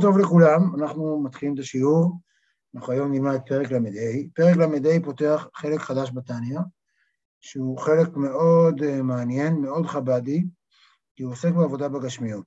[0.00, 2.20] טוב לכולם, אנחנו מתחילים את השיעור,
[2.74, 3.78] אנחנו היום נלמד פרק ל"ה.
[4.34, 6.58] פרק ל"ה פותח חלק חדש בתניא,
[7.40, 10.44] שהוא חלק מאוד uh, מעניין, מאוד חב"די,
[11.16, 12.46] כי הוא עוסק בעבודה בגשמיות.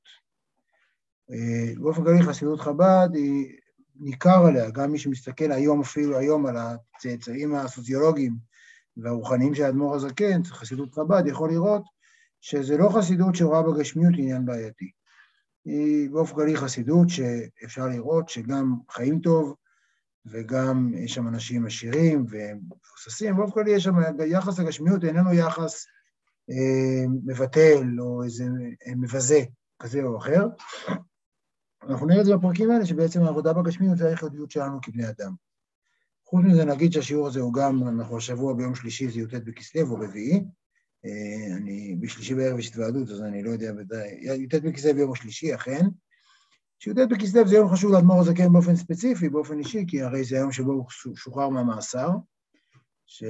[1.31, 3.57] Uh, באופן כללי חסידות חב"ד היא,
[3.95, 8.35] ניכר עליה, גם מי שמסתכל היום, אפילו היום, על הצאצאים הסוציולוגיים
[8.97, 11.83] והרוחניים של האדמו"ר הזקן, חסידות חב"ד, יכול לראות
[12.41, 14.91] שזה לא חסידות שרואה בגשמיות עניין בעייתי.
[15.65, 19.55] היא באופן כללי חסידות שאפשר לראות שגם חיים טוב
[20.25, 23.95] וגם יש שם אנשים עשירים ומבוססים, באופן כללי יש שם
[24.27, 25.85] יחס לגשמיות איננו יחס
[26.49, 28.43] אה, מבטל או איזה
[28.87, 29.39] אה, מבזה
[29.79, 30.47] כזה או אחר.
[31.89, 35.33] אנחנו נראה את זה בפרקים האלה, שבעצם העבודה בגשמיות זה הייחודיות שלנו כבני אדם.
[36.25, 39.95] חוץ מזה נגיד שהשיעור הזה הוא גם, אנחנו השבוע ביום שלישי זה י"ט בכסלו או
[39.95, 40.43] רביעי,
[41.57, 45.85] אני בשלישי בערב יש התוועדות, אז אני לא יודע ודאי, י"ט בכסלו ביום השלישי, אכן.
[46.79, 50.51] שי"ט בכסלו זה יום חשוב לאדמו"ר הזקן באופן ספציפי, באופן אישי, כי הרי זה היום
[50.51, 52.09] שבו הוא שוחרר מהמאסר,
[53.07, 53.23] ש...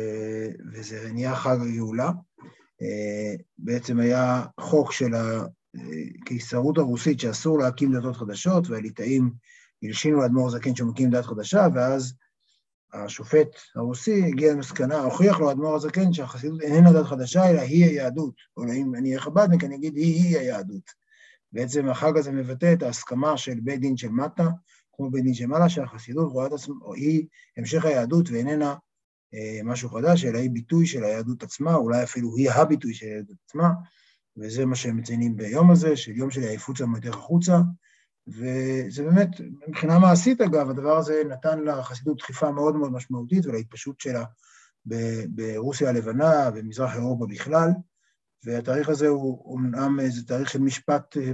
[0.74, 2.12] וזה נהיה חג הגאולה.
[2.82, 9.32] אה, בעצם היה חוק של הקיסרות הרוסית שאסור להקים דתות חדשות, והליטאים
[9.84, 12.14] הלשינו לאדמו"ר הזקן שהוא מקים דת חדשה, ואז
[12.94, 18.36] השופט הרוסי הגיע למסקנה, הוכיח לו האדמו"ר הזקן שהחסידות איננה דת חדשה, אלא היא היהדות.
[18.58, 21.04] או אם אני אהיה חב"דניק, אני אגיד היא-היא היהדות.
[21.52, 24.48] בעצם החג הזה מבטא את ההסכמה של בית דין של מטה,
[24.94, 27.28] כמו בית דין של מעלה, שהחסידות רואה את עצמה, היא
[27.58, 28.76] המשך היהדות ואיננה
[29.34, 33.38] אה, משהו חדש, אלא היא ביטוי של היהדות עצמה, אולי אפילו היא הביטוי של היהדות
[33.46, 33.70] עצמה,
[34.38, 36.42] וזה מה שהם מציינים ביום הזה, של יום של
[36.76, 37.58] שלנו יותר החוצה,
[38.28, 39.30] וזה באמת,
[39.68, 44.24] מבחינה מעשית אגב, הדבר הזה נתן לחסידות דחיפה מאוד מאוד משמעותית ולהתפשטות שלה
[45.30, 47.70] ברוסיה הלבנה, במזרח אירופה בכלל,
[48.46, 51.32] והתאריך הזה הוא אמנם איזה תאריך של משפט אה,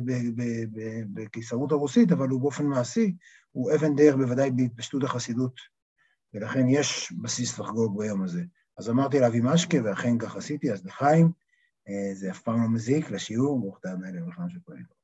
[1.13, 3.15] בקיסרות הרוסית, אבל הוא באופן מעשי,
[3.51, 5.59] הוא אבן דרך בוודאי בהתפשטות החסידות,
[6.33, 8.41] ולכן יש בסיס לחגוג ביום הזה.
[8.77, 11.31] אז אמרתי לאבי משקה, ואכן כך עשיתי, אז לחיים,
[11.89, 14.98] אה, זה אף פעם לא מזיק לשיעור, ברוך תענה למלחמה שפועל.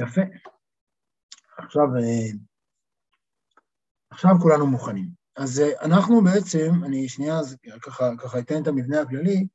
[0.00, 0.20] יפה.
[1.58, 2.38] עכשיו, אה,
[4.10, 5.08] עכשיו כולנו מוכנים.
[5.36, 9.46] אז אה, אנחנו בעצם, אני שנייה אז ככה, ככה אתן את המבנה הכללי,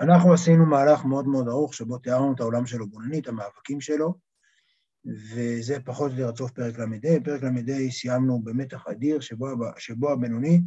[0.00, 4.14] אנחנו עשינו מהלך מאוד מאוד ארוך שבו תיארנו את העולם שלו בוננית, המאבקים שלו,
[5.04, 7.24] וזה פחות או יותר עד סוף פרק ל"ה.
[7.24, 9.46] פרק ל"ה סיימנו במתח אדיר, שבו,
[9.78, 10.60] שבו הבינוני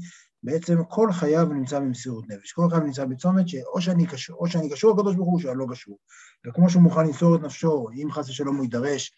[0.44, 2.52] בעצם כל חייו נמצא במסירות נפש.
[2.52, 5.58] כל חייו נמצא בצומת שאו שאני קשור, או שאני קשור לקדוש ברוך הוא, או שאני
[5.58, 5.98] לא קשור.
[6.48, 9.16] וכמו שהוא מוכן למסור את נפשו, אם חס ושלום הוא יידרש,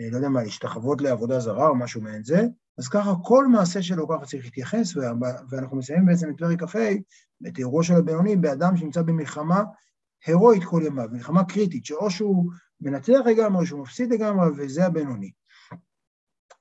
[0.00, 2.46] אה, לא יודע מה, להשתחוות לעבודה זרה או משהו מעין זה,
[2.78, 4.96] אז ככה כל מעשה שלו ככה צריך להתייחס,
[5.50, 6.90] ואנחנו מסיימים בעצם את פרק כ"ה,
[7.48, 9.64] את אירוע של הבינוני, באדם שנמצא במלחמה
[10.26, 15.30] הירואית כל ימיו, מלחמה קריטית, שאו שהוא מנצח לגמרי, או שהוא מפסיד לגמרי, וזה הבינוני.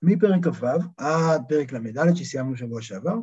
[0.02, 3.16] מפרק כ"ו עד פרק ל"ד שסיימנו שבוע שעבר,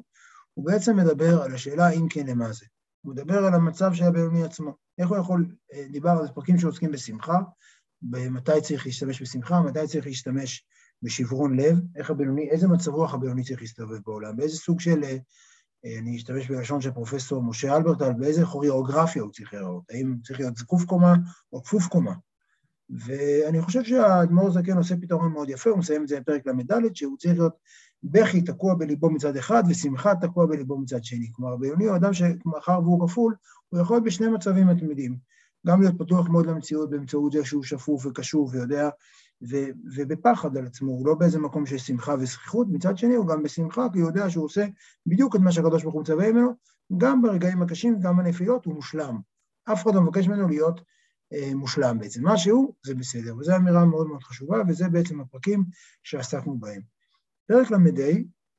[0.60, 2.66] הוא בעצם מדבר על השאלה אם כן למה זה.
[3.02, 4.72] הוא מדבר על המצב של הבינוני עצמו.
[4.98, 7.38] איך הוא יכול, אה, דיבר על פרקים שעוסקים בשמחה,
[8.02, 10.64] מתי צריך להשתמש בשמחה, מתי צריך להשתמש
[11.02, 15.16] בשברון לב, איך הבינוני, איזה מצב רוח הבינוני צריך להסתובב בעולם, באיזה סוג של, אה,
[15.84, 20.40] אה, אני אשתמש בלשון של פרופסור משה אלברטל, באיזה כוריאוגרפיה הוא צריך להיראות, האם צריך
[20.40, 21.14] להיות זקוף קומה
[21.52, 22.14] או כפוף קומה.
[22.98, 27.16] ואני חושב שהאדמו"ר זקן עושה פתרון מאוד יפה, הוא מסיים את זה בפרק ל"ד, שהוא
[27.18, 27.54] צריך להיות
[28.02, 31.28] בכי תקוע בליבו מצד אחד ושמחה תקוע בליבו מצד שני.
[31.32, 33.34] כלומר, ביוני הוא אדם שמאחר והוא כפול,
[33.68, 35.16] הוא יכול להיות בשני מצבים מתמידים.
[35.66, 38.88] גם להיות פתוח מאוד למציאות באמצעות זה שהוא שפוף וקשוב ויודע,
[39.50, 39.56] ו,
[39.96, 43.86] ובפחד על עצמו, הוא לא באיזה מקום של שמחה וזכיחות, מצד שני הוא גם בשמחה,
[43.92, 44.66] כי הוא יודע שהוא עושה
[45.06, 46.50] בדיוק את מה שהקדוש ברוך הוא מצווה ממנו,
[46.96, 49.18] גם ברגעים הקשים, גם בנפילות, הוא מושלם.
[49.72, 50.80] אף אחד לא מבקש ממנו להיות
[51.54, 52.22] מושלם בעצם.
[52.22, 55.64] מה שהוא, זה בסדר, וזו אמירה מאוד מאוד חשובה, וזה בעצם הפרקים
[56.02, 56.82] שעסקנו בהם.
[57.46, 57.78] פרק ל"ה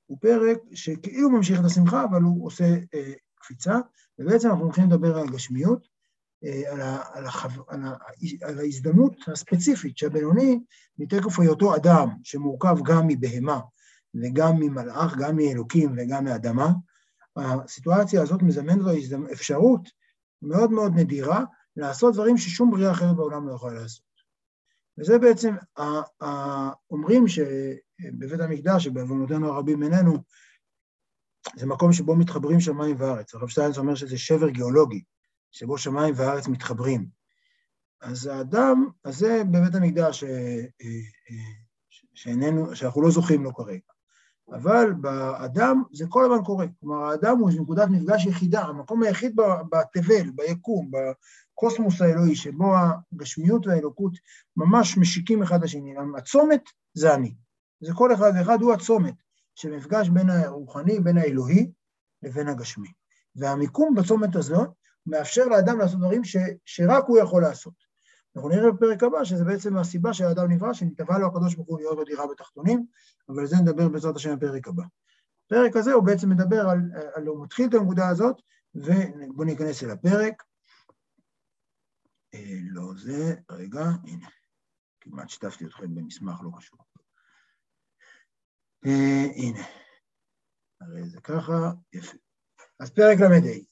[0.06, 3.80] הוא פרק שכאילו ממשיך את השמחה, אבל הוא עושה אה, קפיצה,
[4.20, 5.88] ובעצם אנחנו הולכים לדבר על גשמיות,
[6.44, 7.96] אה, על, ה, על, החו, על, ה,
[8.42, 10.60] על ההזדמנות הספציפית שהבינוני,
[10.98, 13.60] מתקף היותו אדם שמורכב גם מבהמה
[14.16, 16.72] וגם ממלאך, גם מאלוקים וגם מאדמה,
[17.36, 18.92] הסיטואציה הזאת מזמנת לו
[19.34, 19.90] אפשרות
[20.42, 21.44] מאוד מאוד נדירה
[21.76, 24.12] לעשות דברים ששום בריאה אחרת בעולם לא יכולה לעשות.
[24.98, 25.56] וזה בעצם,
[26.92, 30.18] אומרים שבבית המקדש, שבעוונותינו הרבים ממנו,
[31.56, 33.36] זה מקום שבו מתחברים שמיים וארץ.
[33.36, 35.04] הרב שטיינס אומר שזה שבר גיאולוגי,
[35.52, 37.08] שבו שמיים וארץ מתחברים.
[38.02, 41.38] אז האדם הזה בבית המקדש, אה, אה,
[42.14, 43.80] שאיננו, שאנחנו לא זוכים לו כרגע.
[44.52, 46.66] אבל באדם זה כל הזמן קורה.
[46.80, 49.36] כלומר, האדם הוא נקודת מפגש יחידה, המקום היחיד
[49.72, 50.92] בתבל, ביקום,
[51.62, 52.74] הקוסמוס האלוהי, שבו
[53.13, 54.13] הגשמיות והאלוקות
[54.58, 55.94] ממש משיקים אחד לשני.
[56.18, 56.62] הצומת
[56.94, 57.36] זה אני.
[57.81, 59.13] זה כל אחד ואחד הוא הצומת
[59.56, 61.72] שמפגש בין הרוחני, בין האלוהי,
[62.24, 62.88] לבין הגשמי.
[63.36, 64.69] והמיקום בצומת הזאת
[65.06, 67.74] מאפשר לאדם לעשות דברים ש, שרק הוא יכול לעשות.
[68.36, 71.98] אנחנו נראה בפרק הבא שזה בעצם הסיבה שהאדם נברא, שנתבע לו הקדוש ברוך הוא להיות
[71.98, 72.86] לו דירה בתחתונים,
[73.30, 74.84] אבל זה נדבר בעזרת השם בפרק הבא.
[75.46, 76.80] הפרק הזה הוא בעצם מדבר על,
[77.13, 78.36] על הוא מתחיל את הנקודה הזאת,
[78.75, 80.44] ובואו ניכנס אל הפרק.
[82.33, 84.28] אה, לא זה, רגע, הנה,
[85.00, 86.80] כמעט שיתפתי אתכם במסמך לא קשור.
[88.86, 89.63] אה, הנה,
[90.81, 92.18] הרי זה ככה, יפה.
[92.80, 93.72] אז פרק ל"ה.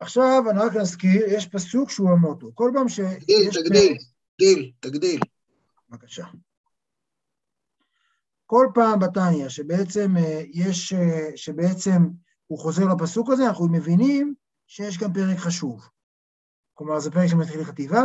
[0.00, 2.50] עכשיו אני רק נזכיר, יש פסוק שהוא המוטו.
[2.54, 3.00] כל פעם ש...
[3.00, 3.96] תגדיל, תגדיל,
[4.36, 5.20] תגדיל, תגדיל.
[5.88, 6.26] בבקשה.
[8.46, 10.94] כל פעם בתניא שבעצם אה, יש,
[11.36, 12.02] שבעצם
[12.46, 14.34] הוא חוזר לפסוק הזה, אנחנו מבינים
[14.66, 15.88] שיש גם פרק חשוב.
[16.74, 18.02] כלומר, זה פרק שמתחיל לחטיבה,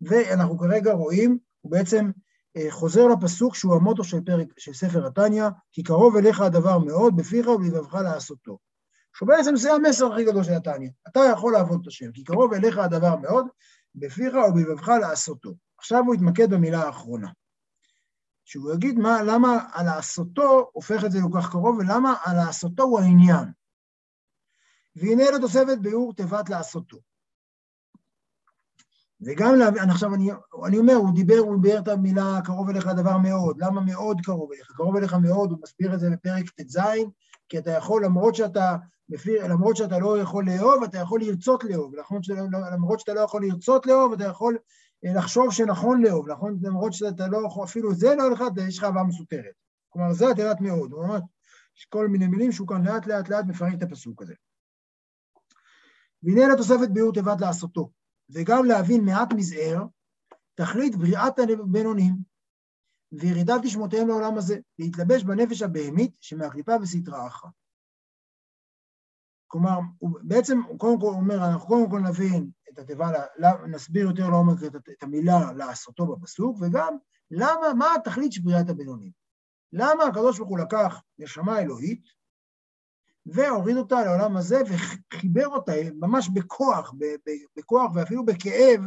[0.00, 2.10] ואנחנו כרגע רואים, הוא בעצם
[2.56, 7.16] אה, חוזר לפסוק שהוא המוטו של פרק, של ספר התניא, כי קרוב אליך הדבר מאוד,
[7.16, 8.58] בפיך ובלבבך לעשותו.
[9.18, 10.90] שבעצם זה המסר הכי גדול של התניא.
[11.08, 13.46] אתה יכול לעבוד את השם, כי קרוב אליך הדבר מאוד,
[13.94, 15.54] בפיך ובלבבך לעשותו.
[15.78, 17.28] עכשיו הוא יתמקד במילה האחרונה.
[18.44, 23.44] שהוא יגיד מה, למה הלעשותו הופך את זה כל כך קרוב, ולמה הלעשותו הוא העניין.
[24.96, 26.98] והנה לתוספת ביאור תיבת לעשותו.
[29.20, 29.54] וגם,
[29.90, 30.30] עכשיו אני,
[30.66, 34.52] אני אומר, הוא דיבר, הוא ביאר את המילה קרוב אליך הדבר מאוד, למה מאוד קרוב
[34.52, 34.72] אליך?
[34.76, 36.78] קרוב אליך מאוד, הוא מסביר את זה בפרק ט"ז,
[37.48, 38.76] כי אתה יכול, למרות שאתה,
[39.48, 42.40] למרות שאתה לא יכול לאהוב, אתה יכול לרצות לאהוב, שאתה,
[42.72, 44.58] למרות שאתה לא יכול לרצות לאהוב, אתה יכול
[45.04, 46.58] אה, לחשוב שנכון לאהוב, נכון?
[46.62, 49.54] למרות שאתה לא יכול, אפילו זה לא לך, יש לך אהבה מסותרת.
[49.88, 51.18] כלומר, זה התירת מאוד, הוא אומר,
[51.78, 54.34] יש כל מיני מילים שהוא כאן לאט לאט לאט מפרק את הפסוק הזה.
[56.24, 57.90] והנה לתוספת ביאור תיבת לעשותו.
[58.30, 59.84] וגם להבין מעט מזער,
[60.54, 62.14] תכלית בריאת הבינונים
[63.12, 67.48] וירידת נשמותיהם לעולם הזה, להתלבש בנפש הבהמית שמהקליפה וסטרה אחת.
[69.46, 73.10] כלומר, הוא בעצם, הוא קודם כל אומר, אנחנו קודם כל נבין את התיבה,
[73.68, 74.58] נסביר יותר לעומק
[74.92, 76.96] את המילה לעשותו בפסוק, וגם
[77.30, 79.10] למה, מה התכלית של בריאת הבינונים.
[79.72, 82.04] למה הקדוש ברוך הוא לקח נשמה אלוהית,
[83.26, 86.94] והוריד אותה לעולם הזה וחיבר אותה ממש בכוח,
[87.56, 88.80] בכוח ואפילו בכאב,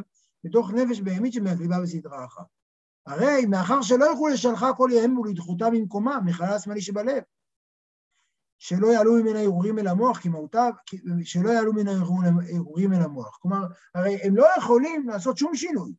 [0.43, 2.45] בתוך נפש בהמית שמקריבה בסדרה אחת.
[3.05, 7.23] הרי מאחר שלא יוכלו לשלחה כל ימים ולדחותה במקומה, מחלל השמאלי שבלב.
[8.59, 10.69] שלא יעלו ממנה ערעורים אל המוח, כי מהותה,
[11.23, 13.37] שלא יעלו ממנה ערעורים אל המוח.
[13.41, 15.93] כלומר, הרי הם לא יכולים לעשות שום שינוי.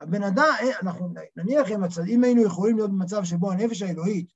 [0.00, 0.52] הבן אדם,
[0.82, 1.68] אנחנו נניח
[2.08, 4.32] אם היינו יכולים להיות במצב שבו הנפש האלוהית.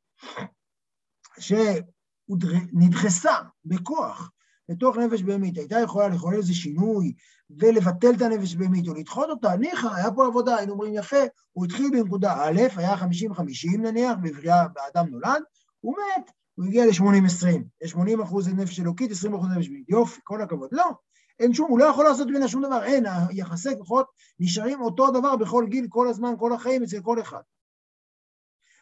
[2.72, 4.30] נדחסה בכוח
[4.68, 7.14] לתוך נפש בהמית, הייתה יכולה לחולל איזה שינוי
[7.60, 11.64] ולבטל את הנפש בהמית או לדחות אותה, ניחא, היה פה עבודה, היינו אומרים יפה, הוא
[11.64, 15.42] התחיל בנקודה א', היה 50-50 נניח, בבריאה באדם נולד,
[15.80, 17.46] הוא מת, הוא הגיע ל-80-20,
[17.82, 20.68] יש 80 אחוז נפש אלוקית, 20 אחוז נפש בהמית, יופי, כל הכבוד.
[20.72, 20.90] לא,
[21.40, 24.06] אין שום, הוא לא יכול לעשות ממנה שום דבר, אין, היחסי כוחות
[24.40, 27.40] נשארים אותו דבר בכל גיל, כל הזמן, כל החיים, אצל כל אחד.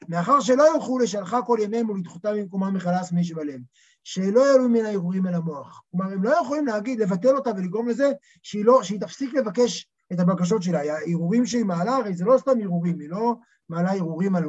[0.08, 3.60] מאחר שלא יוכלו לשלחה כל ימיהם ולדחותה במקומם מחלס מי שבלב,
[4.04, 5.82] שלא יעלו מן הערעורים אל המוח.
[5.90, 10.20] כלומר, הם לא יכולים להגיד, לבטל אותה ולגרום לזה שהיא, לא, שהיא תפסיק לבקש את
[10.20, 10.80] הבקשות שלה.
[10.80, 13.34] הערעורים שהיא מעלה, הרי זה לא סתם ערעורים, היא לא
[13.68, 14.44] מעלה ערעורים על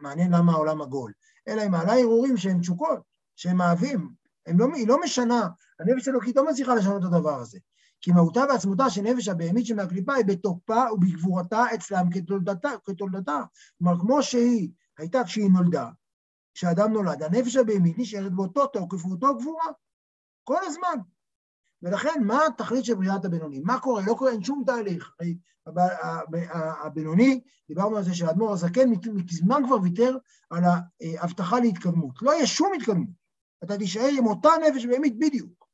[0.00, 1.12] מעניין למה העולם עגול,
[1.48, 3.00] אלא היא מעלה ערעורים שהם תשוקות,
[3.36, 4.10] שהם אהבים.
[4.48, 5.48] לא, היא לא משנה,
[5.80, 7.58] הנפש האלוקית לא מצליחה לשנות את הדבר הזה.
[8.00, 12.10] כי מהותה ועצמותה של נפש הבהמית שמהקליפה היא בתוקפה ובגבורתה אצלם
[12.84, 13.42] כתולדתה.
[13.78, 15.88] כלומר, כמו שהיא הייתה כשהיא נולדה,
[16.54, 19.66] כשאדם נולד, הנפש הבהמית נשארת באותו תוקף ובאותו גבורה,
[20.44, 20.98] כל הזמן.
[21.82, 23.60] ולכן, מה התכלית של בריאת הבינוני?
[23.60, 24.02] מה קורה?
[24.06, 25.12] לא קורה, אין שום תהליך.
[26.84, 30.16] הבינוני, דיברנו על זה שהאדמו"ר הזקן מזמן כבר ויתר
[30.50, 32.22] על ההבטחה להתקדמות.
[32.22, 33.24] לא יהיה שום התקדמות.
[33.64, 35.68] אתה תישאר עם אותה נפש בהמית בדיוק.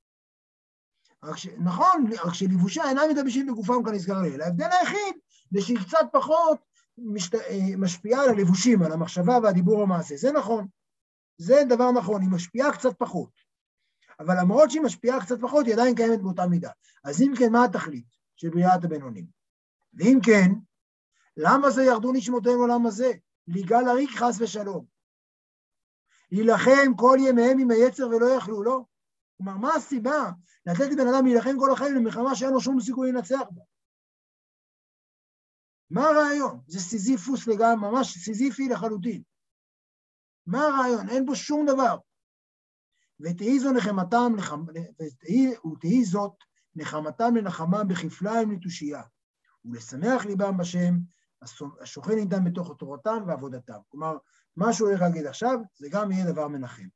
[1.24, 1.46] רק ש...
[1.46, 4.42] נכון, רק שלבושי העיניים מתלבשים בגופם כנזכר לעיל.
[4.42, 5.14] ההבדל היחיד
[5.50, 6.58] זה שהיא קצת פחות
[7.04, 7.34] משת...
[7.34, 10.16] אה, משפיעה על הלבושים, על המחשבה והדיבור המעשה.
[10.16, 10.66] זה נכון.
[11.38, 13.30] זה דבר נכון, היא משפיעה קצת פחות.
[14.20, 16.70] אבל למרות שהיא משפיעה קצת פחות, היא עדיין קיימת באותה מידה.
[17.04, 19.26] אז אם כן, מה התכלית של בריאת הבינונים?
[19.94, 20.50] ואם כן,
[21.36, 23.12] למה זה ירדו נשמותיהם לעולם הזה?
[23.48, 24.84] ליגע לריק חס ושלום.
[26.32, 28.84] להילחם כל ימיהם עם היצר ולא יכלו לו.
[29.36, 30.30] כלומר, מה הסיבה
[30.66, 33.62] לתת לבן אדם להילחם כל החיים למלחמה שאין לו שום סיכוי לנצח בה?
[35.90, 36.60] מה הרעיון?
[36.66, 39.22] זה סיזיפוס לגמרי, ממש סיזיפי לחלוטין.
[40.46, 41.08] מה הרעיון?
[41.08, 41.98] אין בו שום דבר.
[43.20, 44.32] ותהי זו נחמתם,
[45.72, 46.34] ותהי זאת
[46.76, 49.02] נחמתם לנחמם בכפליים לתושייה,
[49.64, 50.94] ולשמח ליבם בשם,
[51.80, 53.78] השוכן איתם בתוך תורתם ועבודתם.
[53.88, 54.16] כלומר,
[54.56, 56.88] מה שהוא הולך להגיד עכשיו, זה גם יהיה דבר מנחם.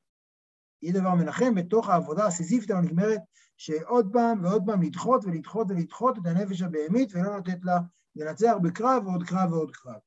[0.83, 3.21] יהיה דבר מנחם בתוך העבודה הסיזיפית הנגמרת,
[3.57, 7.79] שעוד פעם ועוד פעם לדחות ולדחות ולדחות את הנפש הבהמית ולא לתת לה
[8.17, 10.01] לנצח בקרב ועוד קרב ועוד קרב.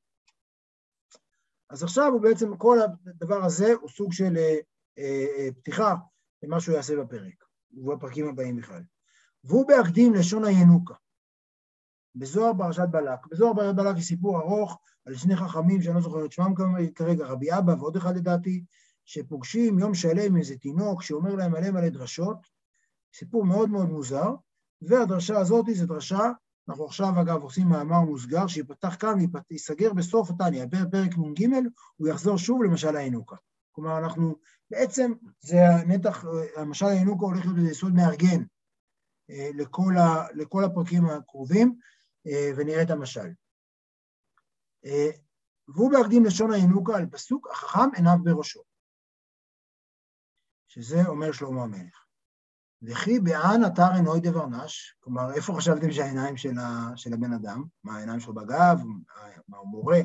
[1.70, 4.56] אז עכשיו הוא בעצם, כל הדבר הזה הוא סוג של אה,
[4.98, 5.94] אה, פתיחה
[6.42, 8.82] למה שהוא יעשה בפרק, ובפרקים הבאים בכלל.
[9.44, 10.94] והוא בהקדים לשון הינוקה.
[12.14, 13.26] בזוהר פרשת בלק.
[13.26, 16.54] בזוהר פרשת בלק היא סיפור ארוך על שני חכמים שאני לא זוכר את שמם
[16.94, 18.64] כרגע, רבי אבא ועוד אחד לדעתי,
[19.04, 22.46] שפוגשים יום שלם איזה תינוק שאומר להם מלא מלא דרשות,
[23.14, 24.34] סיפור מאוד מאוד מוזר,
[24.82, 26.30] והדרשה הזאת זו דרשה,
[26.68, 29.14] אנחנו עכשיו אגב עושים מאמר מוסגר שיפתח כאן
[29.50, 31.48] וייסגר בסוף התניא, בפרק נ"ג
[31.96, 33.36] הוא יחזור שוב למשל הינוקה.
[33.72, 34.36] כלומר אנחנו,
[34.70, 36.24] בעצם זה הנתח,
[36.56, 38.42] המשל הינוקה הולך להיות איזה יסוד מארגן
[39.30, 41.78] אה, לכל, ה, לכל הפרקים הקרובים,
[42.26, 43.28] אה, ונראה את המשל.
[44.84, 45.10] אה,
[45.68, 48.62] והוא בהקדים לשון הינוקה על פסוק, החכם עיניו בראשו.
[50.68, 52.07] שזה אומר שלמה המלך.
[52.82, 57.64] וכי באן אתר עינוי דברנש, כלומר, איפה חשבתם שהעיניים של, ה, של הבן אדם?
[57.84, 58.80] מה העיניים שלו בגב,
[59.48, 60.00] מה הוא מורה,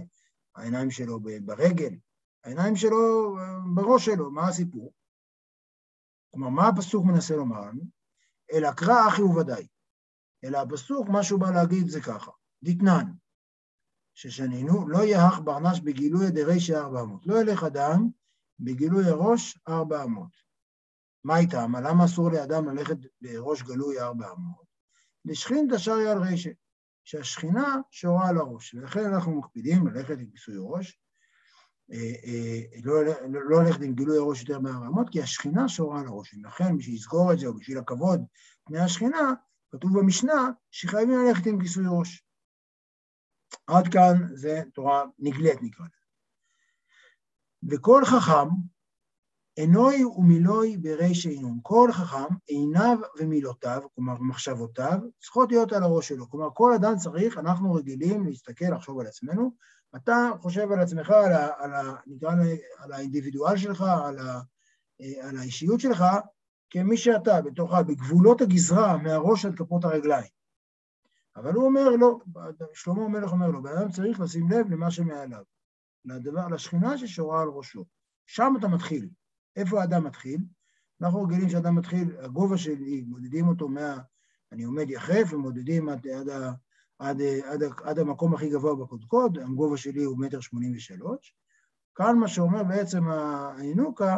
[0.55, 1.95] העיניים שלו ברגל,
[2.43, 3.35] העיניים שלו
[3.73, 4.93] בראש שלו, מה הסיפור?
[6.31, 7.81] כלומר, מה הפסוק מנסה לומר לנו?
[8.53, 9.67] אלא קרא אחי וודאי.
[10.43, 12.31] אלא הפסוק, מה שהוא בא להגיד זה ככה,
[12.63, 13.11] דתנן,
[14.13, 17.27] ששנינו, לא יהך ברנש בגילוי דרישי ארבע אמות.
[17.27, 18.09] לא ילך אדם
[18.59, 20.42] בגילוי הראש ארבע אמות.
[21.23, 21.75] מה איתם?
[21.75, 24.65] למה אסור לאדם ללכת בראש גלוי ארבע אמות?
[25.25, 26.49] לשכין דשריה על רשע,
[27.03, 30.99] שהשכינה שורה על הראש, ולכן אנחנו מקפידים ללכת עם כיסוי ראש,
[31.91, 35.99] אה, אה, לא, לא, לא ללכת עם גילוי הראש יותר מארבע אמות, כי השכינה שורה
[35.99, 38.21] על הראש, ולכן בשביל לזכור את זה, או בשביל הכבוד
[38.63, 39.33] פני השכינה,
[39.71, 42.25] כתוב במשנה שחייבים ללכת עם כיסוי ראש.
[43.67, 46.03] עד כאן זה תורה נגלית נקרא לזה.
[47.69, 48.49] וכל חכם
[49.55, 51.59] עינוי ומילוי בריש עינון.
[51.61, 56.29] כל חכם, עיניו ומילותיו, כלומר מחשבותיו, צריכות להיות על הראש שלו.
[56.29, 59.51] כלומר, כל אדם צריך, אנחנו רגילים להסתכל, לחשוב על עצמנו,
[59.95, 62.31] אתה חושב על עצמך, על, ה, על, ה, נקרא,
[62.77, 64.41] על האינדיבידואל שלך, על, ה,
[65.21, 66.03] על האישיות שלך,
[66.69, 70.31] כמי שאתה, בתוך, בגבולות הגזרה, מהראש עד כפות הרגליים.
[71.35, 72.19] אבל הוא אומר לא,
[72.73, 75.43] שלמה המלך אומר לו, בן אדם צריך לשים לב למה שמעליו,
[76.05, 77.85] לדבר, לשכינה ששורה על ראשו.
[78.25, 79.09] שם אתה מתחיל.
[79.55, 80.41] איפה האדם מתחיל?
[81.01, 83.97] אנחנו רגילים שאדם מתחיל, הגובה שלי, מודדים אותו מה...
[84.53, 86.29] אני עומד יחף ומודדים עד, עד,
[86.99, 91.35] עד, עד, עד המקום הכי גבוה בקודקוד, הגובה שלי הוא מטר שמונים ושלוש.
[91.95, 93.03] כאן מה שאומר בעצם
[93.57, 94.17] הינוקה,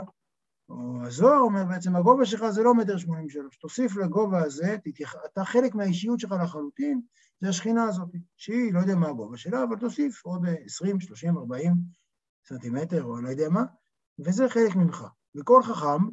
[0.69, 3.57] או הזוהר אומר בעצם, הגובה שלך זה לא מטר שמונים ושלוש.
[3.57, 5.15] תוסיף לגובה הזה, תתייח...
[5.33, 7.01] אתה חלק מהאישיות שלך לחלוטין,
[7.41, 11.73] זה השכינה הזאת, שהיא, לא יודע מה הגובה שלה, אבל תוסיף עוד 20, 30, 40
[12.47, 13.63] סנטימטר, או לא יודע מה,
[14.19, 15.05] וזה חלק ממך.
[15.35, 16.09] וכל חכם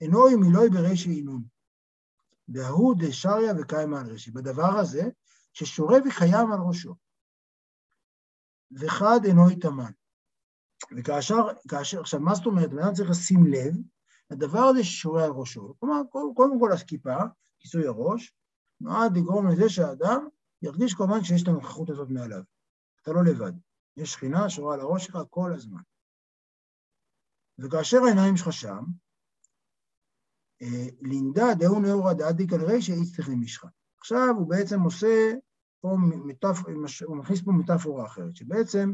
[0.00, 1.42] אינו ימילוי ברישי עינון.
[2.48, 4.30] דהוא דשריה וקיימה על רשי.
[4.30, 5.02] בדבר הזה,
[5.52, 6.94] ששורה וקיים על ראשו.
[8.72, 9.92] וחד אינו יטמן.
[10.96, 12.70] וכאשר, כאשר, עכשיו, מה זאת אומרת?
[12.70, 13.74] בן אדם צריך לשים לב
[14.30, 15.74] לדבר הזה ששורה על ראשו.
[15.80, 17.16] כלומר, קודם כל הכיפה,
[17.58, 18.34] כיסוי הראש,
[18.80, 20.28] נועד לגרום לזה שהאדם
[20.62, 22.42] ירגיש כמובן שיש את הנוכחות הזאת מעליו.
[23.02, 23.52] אתה לא לבד.
[23.96, 25.80] יש שכינה שורה על הראש שלך כל הזמן.
[27.58, 28.84] וכאשר העיניים שלך שם,
[30.62, 33.68] אה, לינדה דאו נאורה דעדי כנראה שאיצטריך למשחה.
[33.98, 35.32] עכשיו הוא בעצם עושה
[35.80, 36.58] פה מטפ...
[37.04, 38.92] הוא מכניס פה מטאפורה אחרת, שבעצם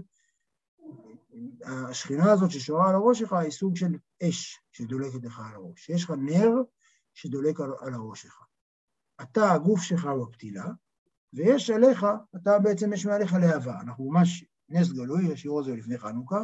[1.65, 5.89] השכינה הזאת ששורה על הראש שלך היא סוג של אש שדולקת לך על הראש.
[5.89, 6.51] יש לך נר
[7.15, 8.45] שדולק על הראש שלך.
[9.23, 10.67] אתה, הגוף שלך הוא הפתילה,
[11.33, 13.81] ויש עליך, אתה בעצם, יש מעליך להבה.
[13.81, 16.43] אנחנו ממש, נס גלוי, השיעור הזה לפני חנוכה,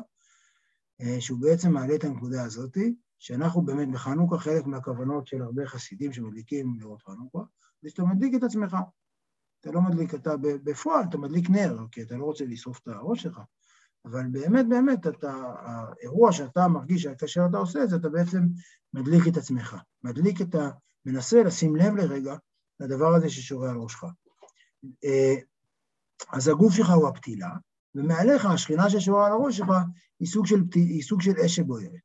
[1.21, 2.79] שהוא בעצם מעלה את הנקודה הזאת,
[3.19, 7.39] שאנחנו באמת בחנוכה, חלק מהכוונות של הרבה חסידים שמדליקים לראות חנוכה,
[7.83, 8.77] זה שאתה מדליק את עצמך.
[9.61, 13.23] אתה לא מדליק, אתה בפועל, אתה מדליק נר, כי אתה לא רוצה לשרוף את הראש
[13.23, 13.41] שלך,
[14.05, 18.43] אבל באמת, באמת, אתה, האירוע שאתה מרגיש כאשר אתה עושה את זה, אתה בעצם
[18.95, 19.77] מדליק את עצמך.
[20.03, 20.71] מדליק את ה...
[21.07, 22.37] מנסה לשים לב לרגע
[22.81, 24.05] לדבר הזה ששורה על ראשך.
[25.05, 25.35] אה,
[26.33, 27.49] אז הגוף שלך הוא הפתילה,
[27.95, 29.69] ומעליך השכינה ששורה על הראש שלך
[30.21, 32.01] היא סוג של, היא סוג של אש שבוערת.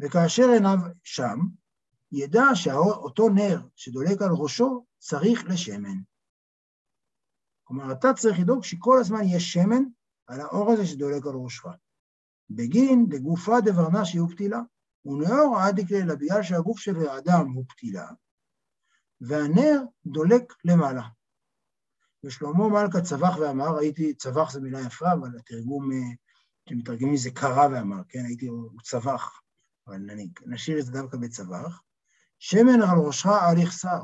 [0.00, 1.38] וכאשר עיניו שם,
[2.12, 5.98] ידע שאותו נר שדולק על ראשו צריך לשמן.
[7.64, 9.82] כלומר, אתה צריך לדאוג שכל הזמן יש שמן
[10.26, 11.66] על האור הזה שדולק על ראשך.
[12.50, 14.60] בגין דגופה דברנה שיהיו פתילה,
[15.04, 18.08] ונאור עד יקרה בגלל שהגוף של האדם הוא פתילה,
[19.20, 21.02] והנר דולק למעלה.
[22.24, 25.90] ושלמה מלכה צבח ואמר, הייתי, צבח זו מילה יפה, אבל התרגום,
[26.66, 29.40] כשמתרגמים מזה קרא ואמר, כן, הייתי, הוא צבח,
[29.86, 30.00] אבל
[30.46, 31.82] נשאיר את זה דווקא בצבח,
[32.38, 34.00] שמן על ראשך אל יחסר.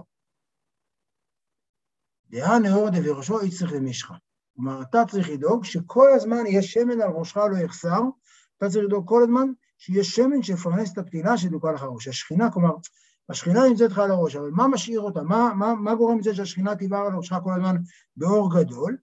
[2.31, 4.14] דעה נאור דבראשו איש צריך למשחה.
[4.54, 8.00] כלומר, אתה צריך לדאוג שכל הזמן יהיה שמן על ראשך לא יחסר,
[8.57, 9.47] אתה צריך לדאוג כל הזמן
[9.78, 12.09] שיהיה שמן שיפרנס את הפתילה שדוקה לך ראש.
[12.09, 12.75] השכינה, כלומר,
[13.28, 15.22] השכינה נמצאת לך על הראש, אבל מה משאיר אותה?
[15.22, 17.76] מה, מה, מה גורם לזה שהשכינה תבער על ראשך כל הזמן
[18.16, 18.96] באור גדול?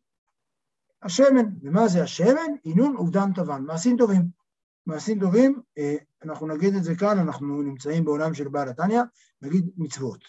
[1.04, 1.46] השמן.
[1.62, 2.52] ומה זה השמן?
[2.64, 4.40] עינון אובדן טבן, מעשים טובים.
[4.86, 9.02] מעשים טובים, אה, אנחנו נגיד את זה כאן, אנחנו נמצאים בעולם של בעל התניא,
[9.42, 10.24] נגיד מצוות.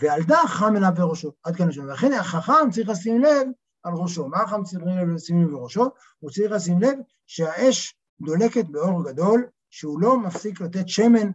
[0.00, 1.82] ועל דח חם אליו בראשו, עד כאן השם.
[1.82, 3.48] ולכן החכם צריך לשים לב
[3.82, 4.28] על ראשו.
[4.28, 4.82] מה החכם צריך
[5.14, 5.90] לשים לב בראשו?
[6.18, 11.30] הוא צריך לשים לב שהאש דולקת באור גדול, שהוא לא מפסיק לתת שמן,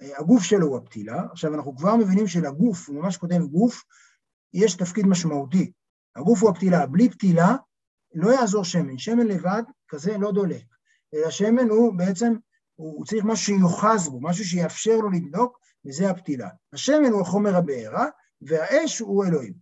[0.00, 1.22] הגוף שלו הוא הפתילה.
[1.30, 3.82] עכשיו, אנחנו כבר מבינים שלגוף, הוא ממש כותב גוף,
[4.54, 5.72] יש תפקיד משמעותי.
[6.16, 7.56] הגוף הוא הפתילה, בלי פתילה
[8.14, 8.98] לא יעזור שמן.
[8.98, 10.64] שמן לבד כזה לא דולק.
[11.14, 12.34] אלא שמן הוא בעצם,
[12.74, 16.48] הוא צריך משהו שיוחז בו, משהו שיאפשר לו לדלוק, וזה הפתילה.
[16.72, 18.06] השמן הוא החומר הבעירה,
[18.40, 19.54] והאש הוא אלוהים.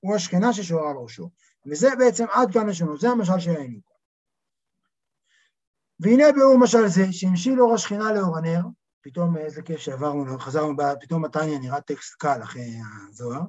[0.00, 1.30] הוא השכינה ששורה על ראשו.
[1.66, 3.78] וזה בעצם עד כאן לשונו, זה המשל שראינו.
[6.00, 8.60] והנה ביאור משל זה, שהמשיל אור השכינה לאור הנר,
[9.02, 12.74] פתאום איזה כיף שעברנו, חזרנו, פתאום מתניה נראה טקסט קל אחרי
[13.08, 13.42] הזוהר.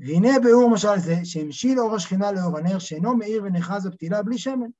[0.00, 4.70] והנה ביאור משל זה, שהמשיל אור השכינה לאור הנר, שאינו מאיר ונחז הפתילה בלי שמן.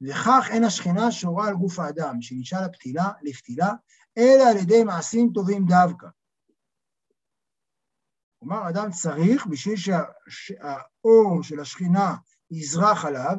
[0.00, 3.70] וכך אין השכינה שורה על גוף האדם, שנשאל הפתילה לפתילה,
[4.18, 6.06] אלא על ידי מעשים טובים דווקא.
[8.38, 9.76] כלומר, אדם צריך, בשביל
[10.28, 12.16] שהאור של השכינה
[12.50, 13.36] יזרח עליו,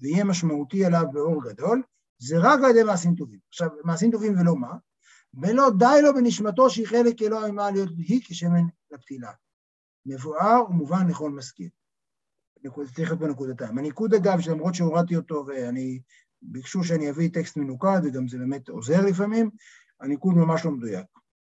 [0.00, 1.82] ויהיה משמעותי עליו באור גדול,
[2.18, 3.38] זה רק על ידי מעשים טובים.
[3.48, 4.76] עכשיו, מעשים טובים ולא מה?
[5.42, 9.32] ולא די לו בנשמתו שהיא חלק אלוה עמה להיות היא כשמן לפתילה.
[10.06, 11.68] מבואר ומובן לכל משכיל.
[12.94, 13.78] צריך להיות בנקודתיים.
[13.78, 16.00] הניקוד אגב, שלמרות שהורדתי אותו ואני,
[16.42, 19.50] ביקשו שאני אביא טקסט מנוקד, וגם זה באמת עוזר לפעמים,
[20.00, 21.06] הניקוד ממש לא מדויק.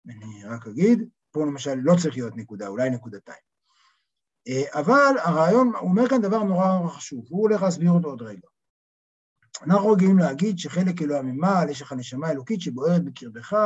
[0.06, 3.38] אני רק אגיד, פה למשל לא צריך להיות נקודה, אולי נקודתיים.
[4.48, 8.48] אה, אבל הרעיון, הוא אומר כאן דבר נורא חשוב, הוא הולך להסביר אותו עוד רגע.
[9.62, 13.56] אנחנו רגילים להגיד שחלק אלוה ממעל, יש לך נשמה אלוקית שבוערת בקרבך,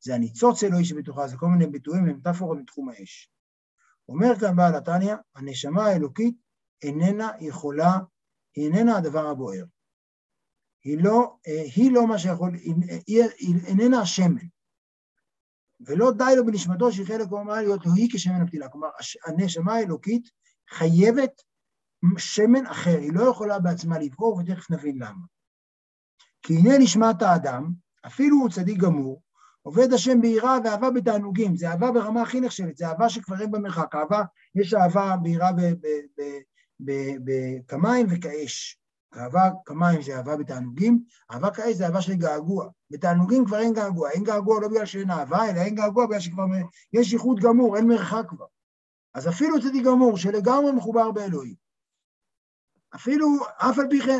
[0.00, 3.30] זה הניצוץ אלוהי שבתוכה, זה כל מיני ביטויים ומטאפורות מתחום האש.
[4.08, 6.36] אומר כאן בעל התניא, הנשמה האלוקית
[6.82, 7.98] איננה יכולה,
[8.56, 9.64] היא איננה הדבר הבוער.
[10.84, 12.74] היא לא, אה, היא לא מה שיכול, היא,
[13.06, 14.46] היא, היא איננה השמן.
[15.80, 18.68] ולא די לו בנשמתו שהיא חלק אומרה להיות היא כשמן הפתילה.
[18.68, 18.88] כלומר,
[19.26, 20.30] הנשמה האלוקית
[20.70, 21.42] חייבת
[22.18, 25.37] שמן אחר, היא לא יכולה בעצמה לברור, ותכף נבין למה.
[26.42, 27.72] כי הנה נשמת האדם,
[28.06, 29.22] אפילו הוא צדיק גמור,
[29.62, 33.94] עובד השם ביראה ואהבה בתענוגים, זה אהבה ברמה הכי נחשבת, זה אהבה שכבר אין במרחק,
[33.94, 34.22] אהבה,
[34.54, 35.50] יש אהבה ביראה
[37.68, 38.78] כמים וכאש.
[39.16, 42.68] אהבה כמים זה אהבה בתענוגים, אהבה כאש זה אהבה של געגוע.
[42.90, 46.44] בתענוגים כבר אין געגוע, אין געגוע לא בגלל שאין אהבה, אלא אין געגוע בגלל שכבר
[46.92, 48.46] יש איחוד גמור, אין מרחק כבר.
[49.14, 51.54] אז אפילו צדיק גמור שלגמרי מחובר באלוהים.
[52.94, 54.18] אפילו, אף על פי כן,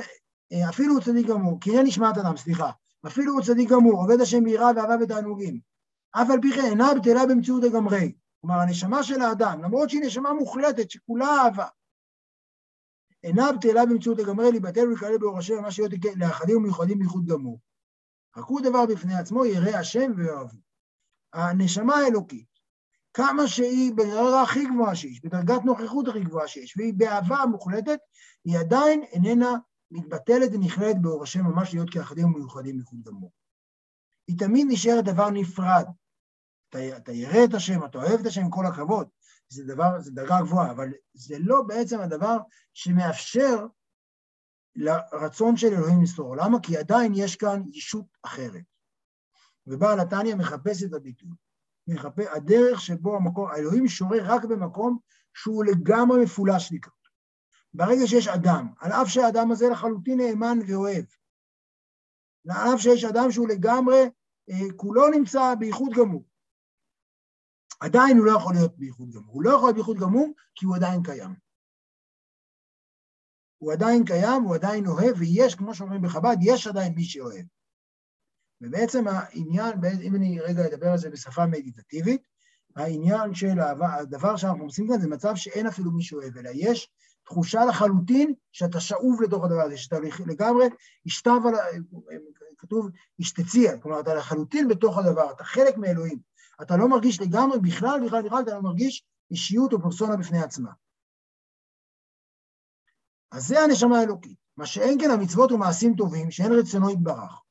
[0.69, 2.71] אפילו הוא צדיק גמור, כי אין נשמת אדם, סליחה,
[3.07, 5.61] אפילו הוא צדיק גמור, עובד השם ביראה ואהבה בתענוגים.
[6.11, 8.13] אף על פי כן אינה בטלה במציאות לגמרי.
[8.41, 11.67] כלומר, הנשמה של האדם, למרות שהיא נשמה מוחלטת, שכולה אהבה,
[13.25, 17.61] אינה בטלה במציאות לגמרי להיבטל ולקלל באור השם ממש להיות לאחדים ומיוחדים בייחוד גמור.
[18.37, 20.59] רק הוא דבר בפני עצמו, ירא השם ויאהבו.
[21.33, 22.49] הנשמה האלוקית,
[23.15, 27.99] כמה שהיא בדרגה הכי גבוהה שיש, בדרגת נוכחות הכי גבוהה שיש, והיא באהבה מוחלטת,
[28.45, 29.57] היא עדיין איננה
[29.91, 33.33] מתבטלת ונכללת באור השם ממש להיות כאחדים ומיוחדים בייחוד גמור.
[34.29, 35.87] היא תמיד נשארת דבר נפרד.
[36.69, 39.09] אתה, אתה ירא את השם, אתה אוהב את השם כל הכבוד,
[39.49, 42.37] זה דבר, זה דרגה גבוהה, אבל זה לא בעצם הדבר
[42.75, 43.67] שמאפשר
[44.77, 46.37] לרצון של אלוהים לסתור.
[46.37, 46.59] למה?
[46.63, 48.65] כי עדיין יש כאן ישות אחרת.
[49.67, 51.31] ובעל התניא מחפש את הביטוי.
[51.87, 54.99] מחפש, הדרך שבו המקום, האלוהים שורה רק במקום
[55.35, 56.98] שהוא לגמרי מפולש לקראת.
[57.75, 61.05] ברגע שיש אדם, על אף שהאדם הזה לחלוטין נאמן ואוהב,
[62.49, 64.11] על אף שיש אדם שהוא לגמרי,
[64.51, 66.25] אה, כולו נמצא בייחוד גמור,
[67.81, 69.35] עדיין הוא לא יכול להיות בייחוד גמור.
[69.35, 71.35] הוא לא יכול להיות בייחוד גמור כי הוא עדיין קיים.
[73.59, 77.47] הוא עדיין קיים, הוא עדיין אוהב, ויש, כמו שאומרים בחב"ד, יש עדיין מי שאוהב.
[78.61, 82.23] ובעצם העניין, אם אני רגע אדבר על זה בשפה מדיטטיבית,
[82.77, 86.91] העניין של הדבר שאנחנו עושים כאן זה מצב שאין אפילו מי שאוהב, אלא יש
[87.29, 90.67] תחושה לחלוטין שאתה שאוב לתוך הדבר הזה, שאתה לגמרי
[91.07, 91.55] השתב על,
[92.59, 92.89] כתוב
[93.21, 96.19] השתציע, כלומר אתה לחלוטין בתוך הדבר, אתה חלק מאלוהים.
[96.63, 100.71] אתה לא מרגיש לגמרי, בכלל, בכלל, בכלל, אתה לא מרגיש אישיות או פרסונה בפני עצמה.
[103.33, 104.39] אז זה הנשמה האלוקית.
[104.57, 107.43] מה שאין כן המצוות ומעשים טובים, שאין רצונו יתברך.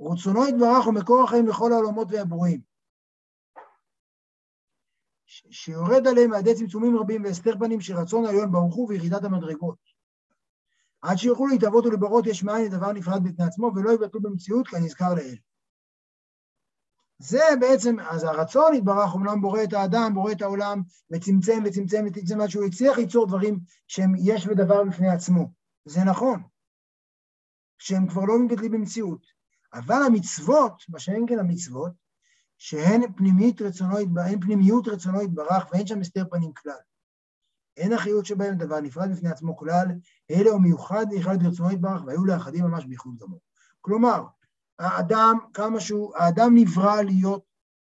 [0.00, 2.73] רצונו יתברך הוא מקור החיים לכל העולמות והברואים.
[5.26, 9.78] שיורד עליהם מהדי צמצומים רבים והסתר פנים של רצון העליון ברוך הוא וירידת המדרגות.
[11.02, 15.36] עד שיוכלו להתאבות ולברות יש מאין לדבר נפרד בפני עצמו ולא יבטלו במציאות כנזכר לאל.
[17.18, 22.40] זה בעצם, אז הרצון יתברך, אומנם בורא את האדם, בורא את העולם, וצמצם וצמצם וצמצם
[22.40, 25.50] עד שהוא הצליח ליצור דברים שהם יש ודבר בפני עצמו.
[25.84, 26.42] זה נכון,
[27.78, 29.26] שהם כבר לא מתגדלים במציאות.
[29.74, 31.92] אבל המצוות, מה שאין כן המצוות,
[32.58, 36.72] שהן פנימית רצונו, אין פנימיות רצונו יתברך ואין שם הסתר פנים כלל.
[37.76, 39.86] אין החיות שבהם דבר נפרד בפני עצמו כלל,
[40.30, 43.40] אלא הוא מיוחד ויחד ברצונו יתברך והיו לאחדים ממש בייחוד גמור.
[43.80, 44.24] כלומר,
[44.78, 47.44] האדם, כמה שהוא, האדם נברא להיות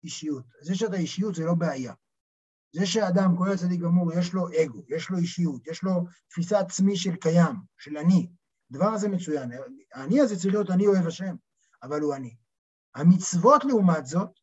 [0.04, 0.46] אישיות.
[0.62, 1.94] זה שאתה אישיות זה לא בעיה.
[2.76, 5.92] זה שאדם, כולל צדיק גמור, יש לו אגו, יש לו אישיות, יש לו
[6.28, 8.30] תפיסה עצמי של קיים, של אני.
[8.72, 9.52] הדבר הזה מצוין.
[9.94, 11.36] האני הזה צריך להיות אני אוהב השם,
[11.84, 12.36] אבל הוא אני.
[12.96, 14.40] המצוות לעומת זאת,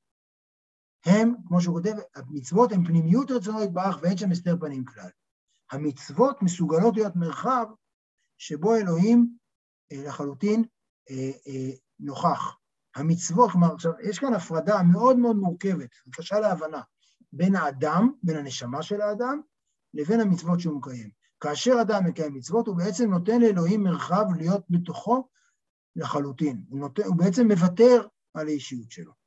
[1.04, 5.10] הם, כמו שהוא כותב, המצוות הן פנימיות רצונו יתברך ואין שם הסתר פנים כלל.
[5.72, 7.66] המצוות מסוגלות להיות מרחב
[8.38, 9.36] שבו אלוהים
[9.92, 10.64] אה, לחלוטין
[11.10, 12.56] אה, אה, נוכח.
[12.96, 16.80] המצוות, כלומר, עכשיו, יש כאן הפרדה מאוד מאוד מורכבת, קשה להבנה,
[17.32, 19.40] בין האדם, בין הנשמה של האדם,
[19.94, 21.10] לבין המצוות שהוא מקיים.
[21.40, 25.28] כאשר אדם מקיים מצוות, הוא בעצם נותן לאלוהים מרחב להיות בתוכו
[25.96, 26.64] לחלוטין.
[26.68, 29.19] הוא, נותן, הוא בעצם מוותר על האישיות שלו.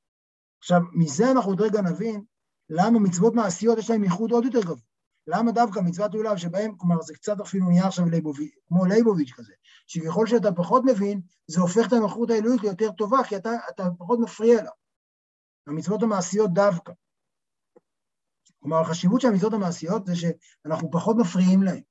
[0.63, 2.23] עכשיו, מזה אנחנו עוד רגע נבין
[2.69, 4.87] למה מצוות מעשיות יש להם ייחוד עוד יותר גבוה.
[5.27, 9.53] למה דווקא מצוות עולב שבהם, כלומר זה קצת אפילו נהיה עכשיו ליבוביץ', כמו ליבוביץ' כזה,
[9.87, 14.19] שככל שאתה פחות מבין, זה הופך את המלכות האלוהית ליותר טובה, כי אתה, אתה פחות
[14.19, 14.69] מפריע לה.
[15.67, 16.93] המצוות המעשיות דווקא.
[18.59, 21.81] כלומר, החשיבות של המצוות המעשיות זה שאנחנו פחות מפריעים להן.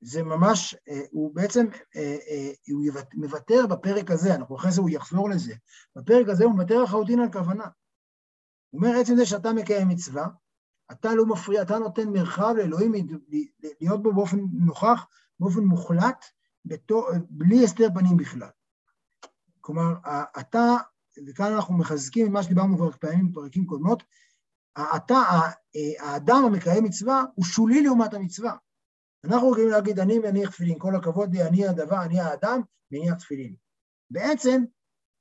[0.00, 2.84] זה ממש, אה, הוא בעצם, אה, אה, הוא
[3.14, 5.54] מוותר בפרק הזה, אנחנו אחרי זה הוא יחזור לזה,
[5.96, 7.66] בפרק הזה הוא מוותר לחלוטין על כוונה.
[8.70, 10.26] הוא אומר, עצם זה שאתה מקיים מצווה,
[10.92, 12.92] אתה לא מפריע, אתה נותן מרחב לאלוהים
[13.80, 15.06] להיות בו באופן נוכח,
[15.40, 16.24] באופן מוחלט,
[16.64, 18.48] בתור, בלי הסתר פנים בכלל.
[19.60, 19.94] כלומר,
[20.40, 20.76] אתה,
[21.26, 24.02] וכאן אנחנו מחזקים ממה שדיברנו כבר פעמים בפרקים קודמות,
[24.96, 25.22] אתה,
[26.00, 28.56] האדם המקיים מצווה הוא שולי לעומת המצווה.
[29.24, 33.54] אנחנו רגילים להגיד, אני מניח תפילין, כל הכבוד לי, אני הדבר, אני האדם, מניח תפילין.
[34.10, 34.64] בעצם,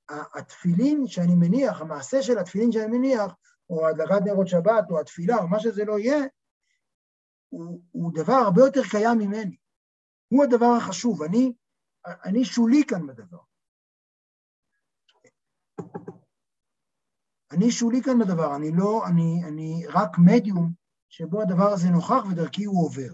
[0.10, 3.34] התפילין שאני מניח, המעשה של התפילין שאני מניח,
[3.70, 6.26] או הדלקת נרות שבת, או התפילה, או מה שזה לא יהיה,
[7.50, 9.58] הוא, הוא דבר הרבה יותר קיים ממני.
[10.28, 11.54] הוא הדבר החשוב, אני,
[12.06, 13.38] אני שולי כאן בדבר.
[17.52, 20.74] אני שולי כאן בדבר, אני לא, אני, אני רק מדיום
[21.10, 23.14] שבו הדבר הזה נוכח ודרכי הוא עובר.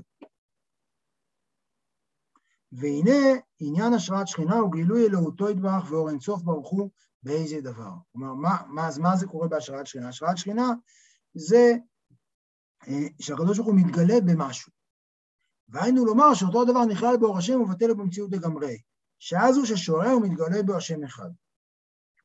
[2.77, 6.89] והנה עניין השראת שכינה הוא גילוי אלוהותו יתברך ואור אינסוף ברוך הוא
[7.23, 7.91] באיזה דבר.
[8.11, 10.09] כלומר, מה, מה, מה זה קורה בהשראת שכינה?
[10.09, 10.69] השראת שכינה
[11.33, 11.73] זה
[12.87, 14.71] אה, שהקדוש ברוך הוא מתגלה במשהו.
[15.69, 18.77] והיינו לומר שאותו הדבר נכלל באור השם ובטל במציאות לגמרי.
[19.19, 21.29] שאז הוא ששורה ומתגלה בו השם אחד.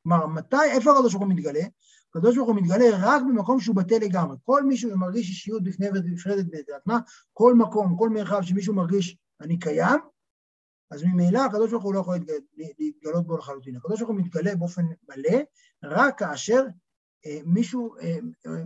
[0.03, 1.63] כלומר, מתי, איפה הקדוש ברוך הוא מתגלה?
[2.09, 4.37] הקדוש ברוך הוא מתגלה רק במקום שהוא בטל לגמרי.
[4.45, 6.99] כל מישהו שמרגיש אישיות בפני ונפרדת בדעת מה,
[7.33, 9.99] כל מקום, כל מרחב שמישהו מרגיש אני קיים,
[10.91, 12.17] אז ממילא הקדוש ברוך הוא לא יכול
[12.79, 13.75] להתגלות בו לחלוטין.
[13.75, 15.39] הקדוש ברוך הוא מתגלה באופן מלא
[15.83, 16.63] רק כאשר
[17.25, 18.63] אה, מישהו אה, אה,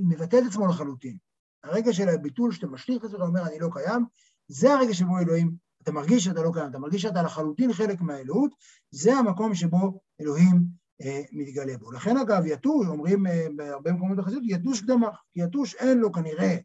[0.00, 1.16] מבטא את עצמו לחלוטין.
[1.64, 4.04] הרגע של הביטול, שאתה משליך את זה ואומר אני לא קיים,
[4.48, 8.54] זה הרגע שבו אלוהים, אתה מרגיש שאתה לא קיים, אתה מרגיש שאתה לחלוטין חלק מהאלוהות,
[8.90, 10.62] זה המקום שבו אלוהים
[11.02, 11.92] אה, מתגלה בו.
[11.92, 16.56] לכן אגב, יתוש, אומרים אה, בהרבה מקומות בחסידות, יתוש קדמה, יתוש אין לו כנראה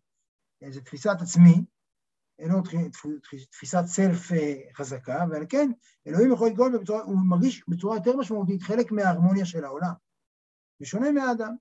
[0.62, 1.64] איזו תפיסת עצמי,
[2.40, 2.62] אין לו
[3.52, 5.72] תפיסת סלף אה, חזקה, ועל כן
[6.08, 6.50] אלוהים יכול
[6.82, 9.94] בצורה, הוא מרגיש בצורה יותר משמעותית חלק מההרמוניה של העולם,
[10.80, 11.56] בשונה מהאדם.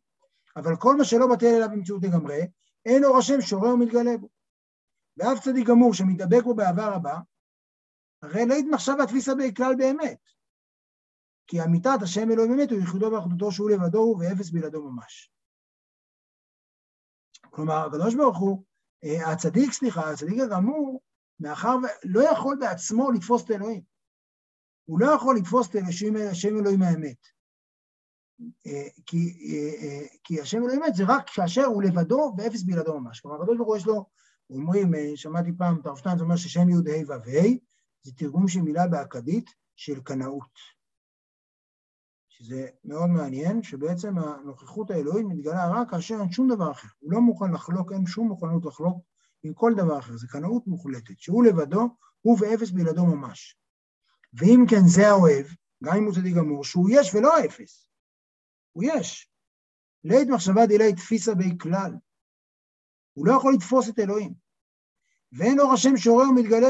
[0.57, 2.41] אבל כל מה שלא בטל אליו במציאות לגמרי,
[2.85, 4.29] אין אור השם שורה ומתגלה בו.
[5.17, 7.19] ואף צדיק גמור שמתדבק בו באהבה רבה,
[8.23, 10.21] הרי לא התמחשב התפיסה בכלל באמת.
[11.47, 15.31] כי אמיתת השם אלוהים אמת הוא ייחודו ואחדותו שהוא לבדו הוא ואפס בלעדו ממש.
[17.51, 18.65] כלומר, הקדוש ברוך הוא
[19.03, 21.01] הצדיק, סליחה, הצדיק הגמור,
[21.41, 23.83] מאחר ולא יכול בעצמו לתפוס את אלוהים.
[24.85, 25.77] הוא לא יכול לתפוס את
[26.31, 27.17] השם אלוהים האמת.
[28.67, 29.17] אה, כי,
[29.53, 33.21] אה, כי השם אלוהים האמת זה רק כאשר הוא לבדו ואפס בלעדו ממש.
[33.21, 34.07] כלומר, הקדוש ברוך הוא יש לו,
[34.51, 37.59] אומרים, שמעתי פעם את הרב שטיין, זה אומר ששם י' ה' ו'
[38.03, 40.76] זה תרגום של מילה באכדית של קנאות.
[42.39, 46.89] שזה מאוד מעניין, שבעצם הנוכחות האלוהית מתגלה רק כאשר אין שום דבר אחר.
[46.99, 48.99] הוא לא מוכן לחלוק, אין שום מוכנות לחלוק
[49.43, 51.89] עם כל דבר אחר, זה קנאות מוחלטת, שהוא לבדו,
[52.21, 53.59] הוא ואפס בלעדו ממש.
[54.35, 55.47] ואם כן זה האוהב,
[55.85, 57.89] גם אם הוא צדיק גמור, שהוא יש ולא אפס.
[58.73, 59.31] הוא יש.
[60.05, 61.93] לית מחשבה דילי תפיסה בי כלל.
[63.13, 64.35] הוא לא יכול לתפוס את אלוהים.
[65.33, 66.69] ואין אור השם שורה ומתגלה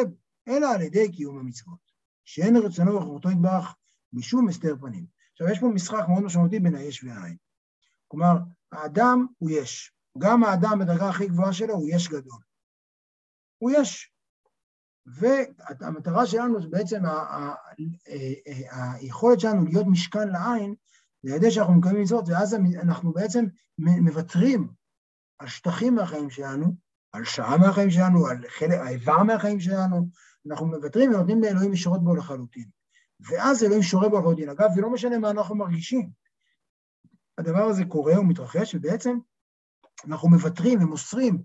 [0.48, 1.92] אלא על ידי קיום המצוות.
[2.24, 3.76] שאין רצונו וחוכמתו יתברך
[4.12, 5.15] משום הסתר פנים.
[5.36, 7.36] עכשיו, יש פה משחק מאוד משמעותי בין היש והעין.
[8.08, 8.36] כלומר,
[8.72, 9.92] האדם הוא יש.
[10.18, 12.40] גם האדם בדרגה הכי גבוהה שלו הוא יש גדול.
[13.58, 14.12] הוא יש.
[15.06, 17.02] והמטרה שלנו זה בעצם
[18.70, 20.74] היכולת שלנו להיות משכן לעין,
[21.22, 23.44] זה ידי שאנחנו מקיימים מצוות, ואז אנחנו בעצם
[23.78, 24.68] מוותרים
[25.38, 26.74] על שטחים מהחיים שלנו,
[27.12, 30.08] על שעה מהחיים שלנו, על חלק, האיבר מהחיים שלנו,
[30.50, 32.68] אנחנו מוותרים ונותנים לאלוהים לשרות בו לחלוטין.
[33.20, 34.48] ואז אלוהים שורה בו לחלוטין.
[34.48, 36.10] אגב, זה לא משנה מה אנחנו מרגישים.
[37.38, 39.18] הדבר הזה קורה ומתרחש, ובעצם
[40.04, 41.42] אנחנו מוותרים ומוסרים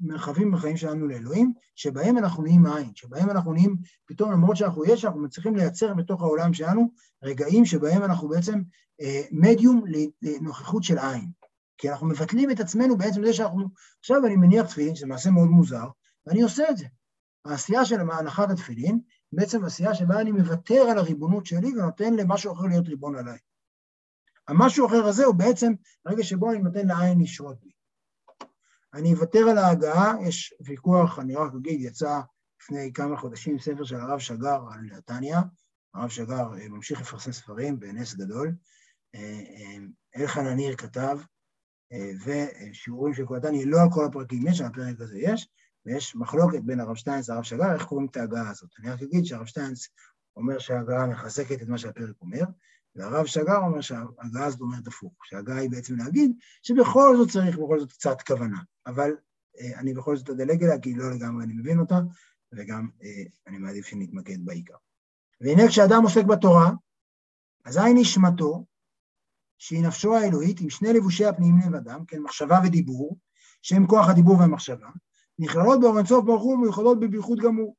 [0.00, 5.04] מרחבים בחיים שלנו לאלוהים, שבהם אנחנו נהיים עין, שבהם אנחנו נהיים, פתאום למרות שאנחנו יש,
[5.04, 6.90] אנחנו מצליחים לייצר בתוך העולם שלנו
[7.22, 8.62] רגעים שבהם אנחנו בעצם
[9.00, 9.84] אה, מדיום
[10.22, 11.30] לנוכחות של עין.
[11.78, 13.68] כי אנחנו מבטלים את עצמנו בעצם זה שאנחנו,
[14.00, 15.88] עכשיו אני מניח תפילין, שזה מעשה מאוד מוזר,
[16.26, 16.86] ואני עושה את זה.
[17.44, 19.00] העשייה של הנחת התפילין,
[19.34, 23.38] בעצם עשייה שבה אני מוותר על הריבונות שלי ונותן למשהו אחר להיות ריבון עליי.
[24.48, 25.72] המשהו אחר הזה הוא בעצם
[26.06, 27.70] רגע שבו אני נותן לעין לשרות בי.
[28.94, 32.20] אני אוותר על ההגעה, יש ויכוח, אני רק אגיד, יצא
[32.62, 35.40] לפני כמה חודשים ספר של הרב שגר על נתניה,
[35.94, 38.54] הרב שגר אה, ממשיך לפרסם ספרים בנס גדול,
[39.14, 39.76] אה, אה,
[40.16, 41.18] אלחן הניר כתב,
[42.24, 45.48] ושיעורים של קולטני, לא על כל הפרקים יש, על הפרק הזה יש,
[45.86, 48.70] ויש מחלוקת בין הרב שטיינס לרב שגר, איך קוראים את ההגעה הזאת.
[48.78, 49.88] אני רק אגיד שהרב שטיינס
[50.36, 52.44] אומר שההגעה מחזקת את מה שהפרק אומר,
[52.94, 57.80] והרב שגר אומר שההגעה הזאת אומרת הפוך, שההגעה היא בעצם להגיד שבכל זאת צריך בכל
[57.80, 59.10] זאת קצת כוונה, אבל
[59.60, 61.98] אה, אני בכל זאת אדלג אליה, כי לא לגמרי אני מבין אותה,
[62.52, 64.74] וגם אה, אני מעדיף שנתמקד בעיקר.
[65.40, 66.70] והנה כשאדם עוסק בתורה,
[67.64, 68.64] אזי נשמתו,
[69.58, 73.18] שהיא נפשו האלוהית, עם שני לבושי הפנימיים לבדם, כן, מחשבה ודיבור,
[73.62, 74.88] שהם כוח הדיבור והמחשבה,
[75.38, 77.76] נכללות באור אינסוף ברוך הוא ומיוחדות בבייחוד גמור.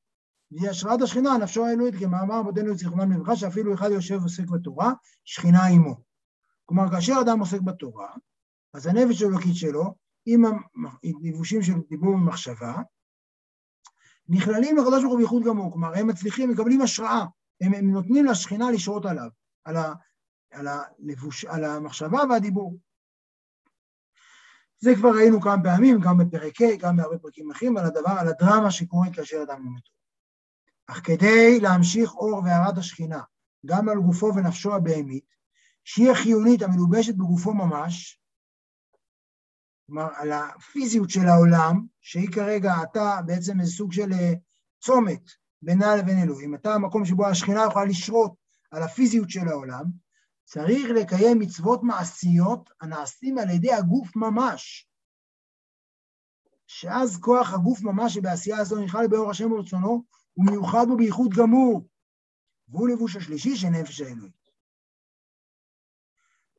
[0.52, 5.66] והיא השראת השכינה, נפשו האלוהית, כמאמר רבותינו זיכרונם לברכה, שאפילו אחד יושב ועוסק בתורה, שכינה
[5.66, 5.96] עמו.
[6.66, 8.10] כלומר, כאשר אדם עוסק בתורה,
[8.74, 10.44] אז הנפש האלוקית שלו, עם
[11.04, 12.76] הלבושים של דיבור ומחשבה,
[14.30, 17.26] נכללים לקדוש ברוך הוא בייחוד גמור, כלומר, הם מצליחים, מקבלים השראה,
[17.62, 19.30] הם, הם נותנים לשכינה לשרות עליו,
[19.64, 19.94] על, ה,
[20.52, 22.78] על, הלבוש, על המחשבה והדיבור.
[24.80, 28.28] זה כבר ראינו כמה פעמים, גם בפרק ה', גם בהרבה פרקים אחרים, על הדבר, על
[28.28, 29.82] הדרמה שקורית כאשר אדם לומד
[30.88, 33.22] אך כדי להמשיך אור והערת השכינה,
[33.66, 35.26] גם על גופו ונפשו הבהמית,
[35.84, 38.20] שהיא החיונית המלובשת בגופו ממש,
[39.88, 44.34] כלומר, על הפיזיות של העולם, שהיא כרגע, אתה בעצם איזה סוג של אה,
[44.82, 45.22] צומת
[45.62, 48.36] בינה לבין אלוהים, אתה המקום שבו השכינה יכולה לשרות
[48.72, 49.84] על הפיזיות של העולם,
[50.46, 54.90] צריך לקיים מצוות מעשיות הנעשים על ידי הגוף ממש.
[56.68, 60.04] שאז כוח הגוף ממש שבעשייה הזו נכלל באור השם ורצונו,
[60.34, 61.88] הוא מיוחד בו בייחוד גמור,
[62.68, 64.50] והוא לבוש השלישי של נפש האלוהית.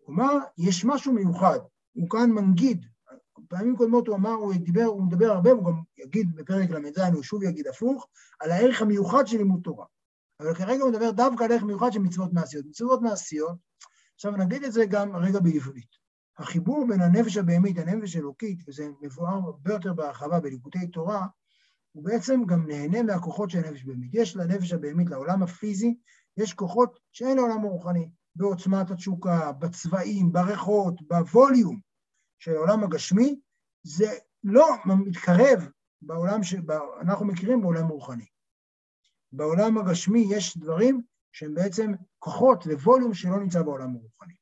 [0.04, 1.58] כלומר, יש משהו מיוחד,
[1.92, 2.86] הוא כאן מנגיד,
[3.48, 7.22] פעמים קודמות הוא אמר, הוא דיבר, הוא מדבר הרבה, הוא גם יגיד בפרק ל"ז, הוא
[7.22, 8.06] שוב יגיד הפוך,
[8.40, 9.86] על הערך המיוחד של לימוד תורה.
[10.40, 12.66] אבל כרגע הוא מדבר דווקא על ערך מיוחד של מצוות מעשיות.
[12.66, 13.56] מצוות מעשיות,
[14.14, 16.06] עכשיו נגיד את זה גם רגע בעברית.
[16.38, 21.26] החיבור בין הנפש הבהמית לנפש האלוקית, וזה מבואר הרבה יותר בהרחבה בליקוטי תורה,
[21.92, 24.10] הוא בעצם גם נהנה מהכוחות של הנפש הבהמית.
[24.14, 25.96] יש לנפש הבהמית, לעולם הפיזי,
[26.36, 31.80] יש כוחות שאין לעולם הרוחני, בעוצמת התשוקה, בצבעים, בריחות, בווליום
[32.38, 33.40] של העולם הגשמי,
[33.82, 34.12] זה
[34.44, 35.68] לא מתקרב
[36.02, 38.26] בעולם שאנחנו מכירים בעולם הרוחני.
[39.36, 44.34] בעולם הגשמי יש דברים שהם בעצם כוחות וווליום שלא נמצא בעולם הרוחני.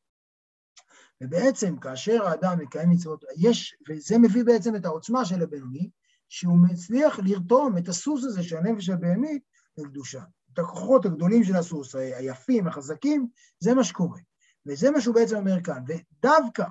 [1.22, 5.90] ובעצם כאשר האדם מקיים מצוות, יש, וזה מביא בעצם את העוצמה של הבינוני,
[6.28, 9.42] שהוא מצליח לרתום את הסוס הזה של הנפש הבהמית
[9.78, 10.22] לקדושה.
[10.52, 13.28] את הכוחות הגדולים של הסוס, היפים, החזקים,
[13.58, 14.20] זה מה שקורה.
[14.66, 15.82] וזה מה שהוא בעצם אומר כאן.
[15.88, 16.64] ודווקא,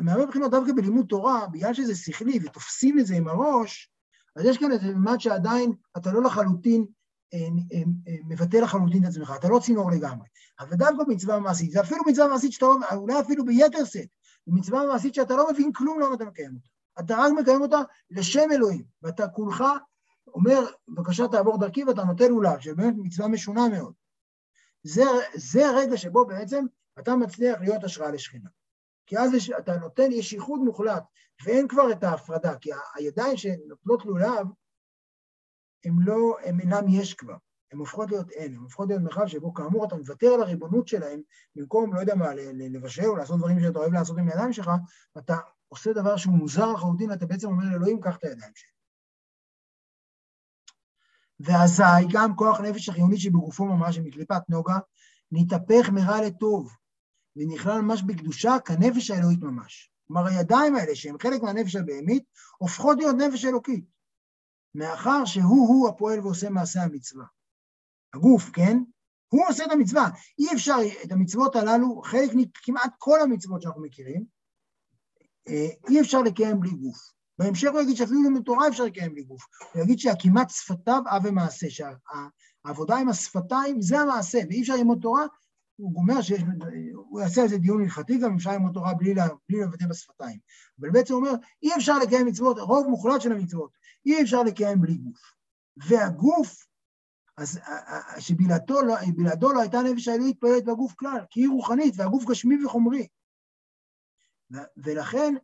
[0.00, 3.93] מהרבה בחינות, דווקא בלימוד תורה, בגלל שזה שכלי ותופסים את זה עם הראש,
[4.36, 6.86] אז יש כאן איזה ממד שעדיין אתה לא לחלוטין
[7.34, 7.38] אה,
[7.72, 10.26] אה, אה, מבטא לחלוטין את עצמך, אתה לא צינור לגמרי.
[10.60, 14.08] אבל דווקא במצווה מעשית, זה אפילו מצווה מעשית שאתה לא, אולי אפילו ביתר שאת,
[14.46, 16.68] מצווה מעשית שאתה לא מבין כלום למה אתה מקיים אותה.
[17.00, 17.78] אתה רק מקיים אותה
[18.10, 19.64] לשם אלוהים, ואתה כולך
[20.34, 23.92] אומר, בבקשה תעבור דרכי ואתה נותן לולב, שבאמת מצווה משונה מאוד.
[24.82, 26.64] זה, זה הרגע שבו בעצם
[26.98, 28.48] אתה מצליח להיות השראה לשכינה.
[29.06, 31.04] כי אז יש, אתה נותן, יש ייחוד מוחלט,
[31.44, 34.46] ואין כבר את ההפרדה, כי הידיים שנוטלות לולב,
[35.84, 37.36] הם לא, הם אינם יש כבר,
[37.72, 41.20] הן הופכות להיות אין, הן הופכות להיות מרחב שבו כאמור אתה מוותר על הריבונות שלהם,
[41.56, 44.70] במקום, לא יודע מה, לבשל או לעשות דברים שאתה אוהב לעשות עם הידיים שלך,
[45.18, 45.36] אתה
[45.68, 48.70] עושה דבר שהוא מוזר לחלוטין, אתה בעצם אומר לאלוהים, קח את הידיים שלי.
[51.40, 54.78] ואזי גם כוח נפש החיונית שבגופו ממש, מקליפת נוגה,
[55.32, 56.72] נתהפך מרע לטוב,
[57.36, 59.90] ונכלל ממש בקדושה כנפש האלוהית ממש.
[60.06, 62.24] כלומר, הידיים האלה, שהן חלק מהנפש הבהמית,
[62.58, 63.84] הופכות להיות נפש אלוקית,
[64.74, 67.24] מאחר שהוא-הוא הפועל ועושה מעשה המצווה.
[68.14, 68.78] הגוף, כן?
[69.28, 70.08] הוא עושה את המצווה.
[70.38, 74.24] אי אפשר, את המצוות הללו, חלק, כמעט כל המצוות שאנחנו מכירים,
[75.48, 77.14] אה, אי אפשר לקיים בלי גוף.
[77.38, 79.42] בהמשך הוא יגיד שאפילו לימוד תורה אפשר לקיים בלי גוף.
[79.72, 85.26] הוא יגיד שהקימת שפתיו אב ומעשה, שהעבודה עם השפתיים זה המעשה, ואי אפשר ללמוד תורה,
[85.76, 86.42] הוא אומר שיש,
[86.94, 89.14] הוא יעשה על זה דיון הלכתי, גם אפשר ללמוד תורה בלי,
[89.48, 90.38] בלי לבטא בשפתיים.
[90.80, 93.70] אבל בעצם הוא אומר, אי אפשר לקיים מצוות, רוב מוחלט של המצוות,
[94.06, 95.20] אי אפשר לקיים בלי גוף.
[95.76, 96.66] והגוף,
[97.36, 97.60] אז
[98.18, 98.94] שבלעדו לא,
[99.40, 103.06] לא הייתה נפש האלוהית פועלת בגוף כלל, כי היא רוחנית והגוף גשמי וחומרי.
[104.76, 105.34] ולכן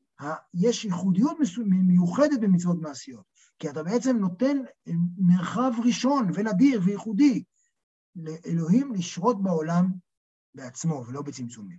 [0.55, 3.25] יש ייחודיות מיוחדת במצוות מעשיות,
[3.59, 4.57] כי אתה בעצם נותן
[5.19, 7.45] מרחב ראשון ונדיר וייחודי
[8.17, 9.91] לאלוהים לשרות בעולם
[10.55, 11.79] בעצמו ולא בצמצומים.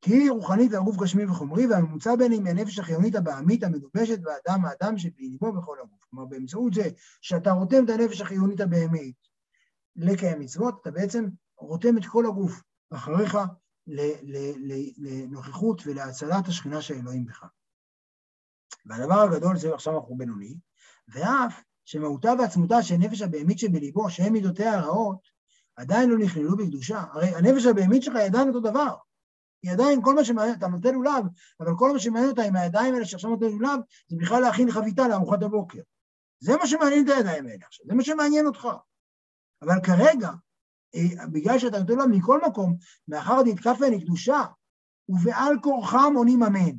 [0.00, 4.98] כי היא רוחנית והגוף גשמי וחומרי, והממוצע בין היא מהנפש החיונית הבעמית המדובשת באדם האדם
[4.98, 6.04] שבליבו בכל הגוף.
[6.10, 6.88] כלומר, באמצעות זה
[7.20, 9.16] שאתה רותם את הנפש החיונית הבהמית
[9.96, 13.38] לקיים מצוות, אתה בעצם רותם את כל הגוף אחריך
[14.98, 17.44] לנוכחות ולהצלת השכינה של אלוהים בך.
[18.86, 20.58] והדבר הגדול זה עכשיו אנחנו בינוני,
[21.08, 25.37] ואף שמהותה ועצמותה של נפש הבהמית שבליבו, שהן מידותיה הרעות,
[25.78, 27.02] עדיין לא נכללו בקדושה.
[27.12, 28.94] הרי הנפש הבהמית שלך היא עדיין אותו דבר.
[29.62, 31.24] היא עדיין, כל מה שמעניין, אתה נותן לולב,
[31.60, 35.08] אבל כל מה שמעניין אותה עם הידיים האלה שעכשיו נותן לולב, זה בכלל להכין חביתה
[35.08, 35.80] לארוחת הבוקר.
[36.40, 38.68] זה מה שמעניין את הידיים האלה עכשיו, זה מה שמעניין אותך.
[39.62, 40.30] אבל כרגע,
[40.94, 42.76] אה, בגלל שאתה נותן להם מכל מקום,
[43.08, 44.42] מאחר דתקף בהן קדושה,
[45.08, 46.76] ובעל כורחם עונים אמן,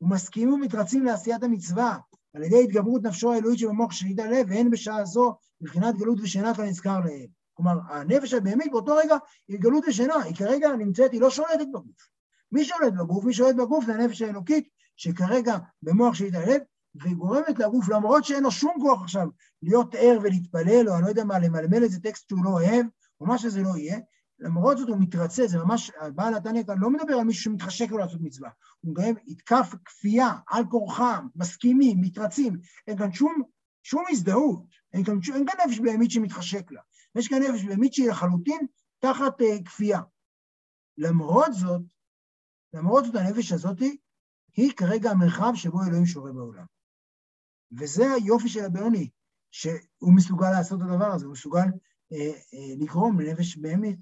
[0.00, 1.98] ומסכימים ומתרצים לעשיית המצווה,
[2.34, 7.00] על ידי התגברות נפשו האלוהית שבמוח שליט הלב, והן בשעה זו, מבחינת גלות ושינה כנזכר
[7.00, 7.37] להם.
[7.58, 9.16] כלומר, הנפש הבהמית באותו רגע
[9.48, 12.08] היא גלות ושינה, היא כרגע נמצאת, היא לא שולטת בגוף.
[12.52, 13.24] מי שולט בגוף?
[13.24, 16.60] מי שולט בגוף זה הנפש האלוקית, שכרגע במוח הלב,
[16.94, 19.28] והיא גורמת לגוף, למרות שאין לו שום כוח עכשיו
[19.62, 22.86] להיות ער ולהתפלל, או אני לא יודע מה, למלמל איזה טקסט שהוא לא אוהב,
[23.20, 23.98] או מה שזה לא יהיה,
[24.38, 27.98] למרות זאת הוא מתרצה, זה ממש, בעל התניא כאן לא מדבר על מישהו שמתחשק לו
[27.98, 33.42] לעשות מצווה, הוא מדבר, יתקף כפייה, על כורחם, מסכימים, מתרצים, אין כאן שום,
[33.82, 36.80] שום הזדהות, אין כאן, אין כאן נפש בהמית שמתחשק לה,
[37.14, 38.66] יש כאן נפש בהמית שהיא לחלוטין
[38.98, 40.00] תחת uh, כפייה.
[40.98, 41.82] למרות זאת,
[42.74, 43.78] למרות זאת הנפש הזאת
[44.56, 46.64] היא כרגע המרחב שבו אלוהים שורה בעולם.
[47.72, 49.10] וזה היופי של הבינוני,
[49.50, 51.66] שהוא מסוגל לעשות את הדבר הזה, הוא מסוגל
[52.12, 53.98] אה, אה, לגרום לנפש בהמית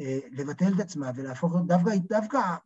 [0.00, 2.56] אה, לבטל את עצמה ולהפוך, דווקא, דווקא,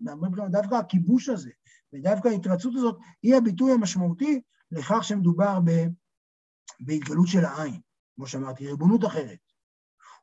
[0.51, 1.51] דווקא הכיבוש הזה
[1.93, 5.71] ודווקא ההתרצות הזאת היא הביטוי המשמעותי לכך שמדובר ב,
[6.81, 7.81] בהתגלות של העין,
[8.17, 9.48] כמו שאמרתי, ריבונות אחרת.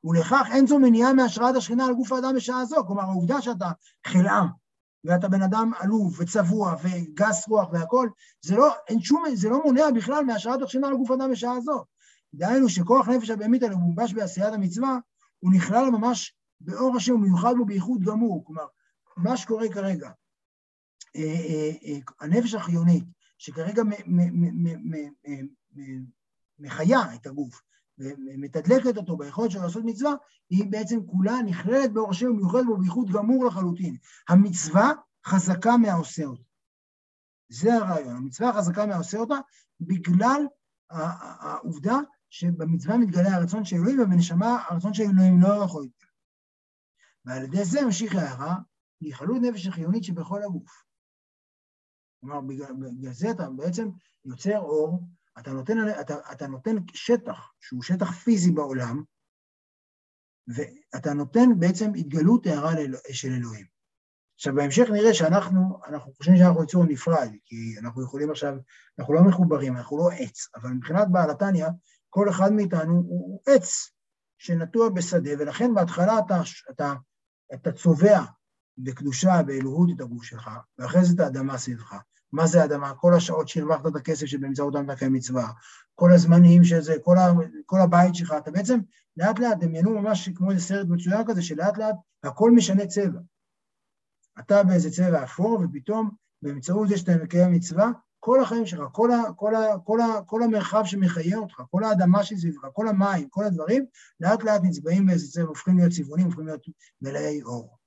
[0.04, 3.72] ולכך אין זו מניעה מהשראת השכינה על גוף האדם בשעה זו, כלומר העובדה שאתה
[4.08, 4.46] חלאה
[5.04, 8.10] ואתה בן אדם עלוב וצבוע וגס רוח והכול,
[8.42, 11.86] זה לא, אין שום, זה לא מונע בכלל מהשראת השכינה על גוף האדם בשעה זו.
[12.34, 14.98] דהיינו שכוח נפש הבהמית האלה מונגש בעשיית המצווה,
[15.40, 18.46] הוא נכלל ממש באור השם, מיוחד בייחוד גמור.
[18.46, 18.66] כלומר,
[19.18, 20.10] מה שקורה כרגע,
[21.16, 23.04] אה, אה, אה, הנפש החיונית,
[23.38, 23.84] שכרגע
[26.60, 27.62] מחיה את הגוף,
[27.98, 30.14] ומתדלקת אותו ביכולת שלו לעשות מצווה,
[30.50, 33.98] היא בעצם כולה נכללת באור השם ומיוחדת בו בייחוד גמור לחלוטין.
[34.30, 34.92] המצווה
[35.26, 36.44] חזקה מהעושה אותה.
[37.50, 39.36] זה הרעיון, המצווה חזקה מהעושה אותה,
[39.82, 40.42] בגלל
[40.90, 41.96] העובדה
[42.30, 46.12] שבמצווה מתגלה הרצון של אלוהים, ובנשמה הרצון של אלוהים לא יכול להתגלה.
[47.26, 48.56] ועל ידי זה ממשיך ההערה,
[49.02, 50.84] היכלות נפש החיונית שבכל הגוף.
[52.22, 53.90] כלומר, בגלל זה אתה בעצם
[54.26, 55.04] יוצר אור,
[55.40, 59.04] אתה נותן, אתה, אתה נותן שטח, שהוא שטח פיזי בעולם,
[60.48, 62.74] ואתה נותן בעצם התגלות הערה
[63.12, 63.66] של אלוהים.
[64.36, 68.54] עכשיו, בהמשך נראה שאנחנו, אנחנו חושבים שאנחנו יצור נפרד, כי אנחנו יכולים עכשיו,
[69.00, 71.68] אנחנו לא מחוברים, אנחנו לא עץ, אבל מבחינת בעל התניא,
[72.10, 73.92] כל אחד מאיתנו הוא עץ
[74.38, 76.94] שנטוע בשדה, ולכן בהתחלה אתה, אתה,
[77.54, 78.20] אתה צובע
[78.78, 81.96] בקדושה, באלוהות את הגוף שלך, ואחרי זה את האדמה סביבך.
[82.32, 82.94] מה זה אדמה?
[82.94, 85.52] כל השעות שהרווחת את הכסף שבאמצעותם אתה מצווה,
[85.96, 87.32] כל הזמנים שזה, כל, ה,
[87.66, 88.80] כל הבית שלך, אתה בעצם
[89.18, 93.20] לאט לאט, דמיינו ממש כמו איזה סרט מצוין כזה, שלאט לאט הכל משנה צבע.
[94.40, 96.10] אתה באיזה צבע אפור, ופתאום
[96.42, 100.44] באמצעות זה שאתה מקיים מצווה, כל החיים שלך, כל, ה, כל, ה, כל, ה, כל
[100.44, 103.86] המרחב שמחיה אותך, כל האדמה שסביבך, כל המים, כל הדברים,
[104.20, 106.66] לאט לאט נצבעים באיזה צבע, הופכים להיות צבעונים, הופכים להיות
[107.02, 107.78] מלאי אור.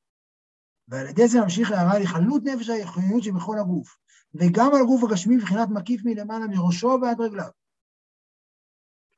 [0.88, 3.96] ועל ידי זה ממשיך הערה לחלות נפש החיוניות שבכל הגוף,
[4.34, 7.50] וגם על הגוף הגשמי מבחינת מקיף מלמעלה מראשו ועד רגליו.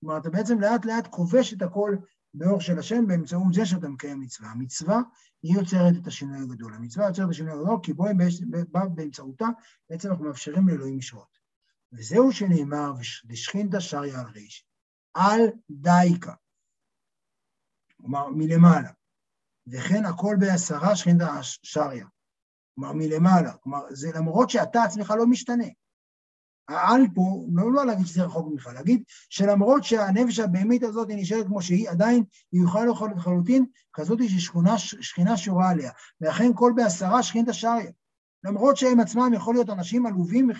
[0.01, 1.97] כלומר, אתה בעצם לאט לאט כובש את הכל
[2.35, 4.51] באור של השם באמצעות זה שאתה מקיים מצווה.
[4.51, 5.01] המצווה
[5.43, 6.75] היא יוצרת את השינוי הגדול.
[6.75, 8.05] המצווה יוצרת את השינוי הגדול כי בו
[8.95, 9.47] באמצעותה
[9.91, 11.39] בעצם אנחנו מאפשרים לאלוהים לשרות.
[11.93, 12.93] וזהו שנאמר,
[13.29, 14.67] ושכינתא שריה על ריש,
[15.15, 15.41] על
[15.71, 16.35] דייקה.
[17.97, 18.91] כלומר, מלמעלה.
[19.67, 22.07] וכן הכל בעשרה שכינתא שריה.
[22.75, 23.53] כלומר, מלמעלה.
[23.53, 25.65] כלומר, זה למרות שאתה עצמך לא משתנה.
[26.69, 31.47] העל פה, לא, לא להגיד שזה רחוק ממך, להגיד שלמרות שהנפש הבהמית הזאת היא נשארת
[31.47, 34.19] כמו שהיא, עדיין היא יכולה לאכול לחלוטין, כזאת
[34.79, 35.91] ששכינה שורה עליה,
[36.21, 37.91] ולכן כל בעשרה שכינת השריה.
[38.45, 40.51] למרות שהם עצמם יכול להיות אנשים עלובים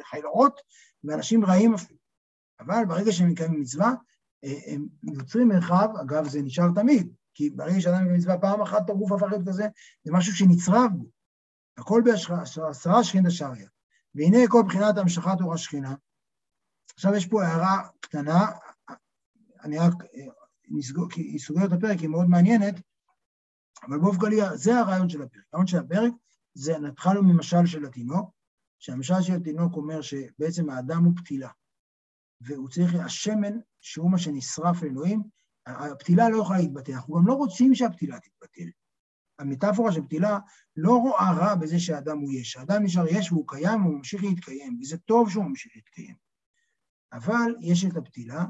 [0.00, 0.60] וחלאות,
[1.04, 1.98] ואנשים רעים אפילו.
[2.60, 3.94] אבל ברגע שהם מקיימים מצווה,
[4.44, 8.90] אה, הם יוצרים מרחב, אגב זה נשאר תמיד, כי ברגע שאדם מקיים מצווה פעם אחת
[8.90, 9.66] הגוף הפך להיות כזה,
[10.04, 11.17] זה משהו שנצרב בו.
[11.78, 13.68] הכל בעשרה שכינת השריה.
[14.14, 15.94] והנה כל בחינת המשכת אור השכינה.
[16.94, 18.46] עכשיו יש פה הערה קטנה,
[19.62, 19.92] אני רק
[20.68, 22.74] נסגור, כי היא סוגרת הפרק, היא מאוד מעניינת,
[23.82, 25.42] אבל באופן כללי זה הרעיון של הפרק.
[25.52, 26.12] הרעיון של הפרק
[26.54, 28.30] זה, נתחלנו ממשל של התינוק,
[28.78, 31.50] שהמשל של התינוק אומר שבעצם האדם הוא פתילה,
[32.40, 35.22] והוא צריך, השמן, שהוא מה שנשרף לאלוהים,
[35.66, 38.70] הפתילה לא יכולה להתבטל, אנחנו גם לא רוצים שהפתילה תתבטל.
[39.38, 40.38] המטאפורה של פתילה
[40.76, 42.56] לא רואה רע בזה שהאדם הוא יש.
[42.56, 46.14] האדם נשאר יש והוא קיים והוא ממשיך להתקיים, וזה טוב שהוא ממשיך להתקיים.
[47.12, 48.44] אבל יש את הפתילה,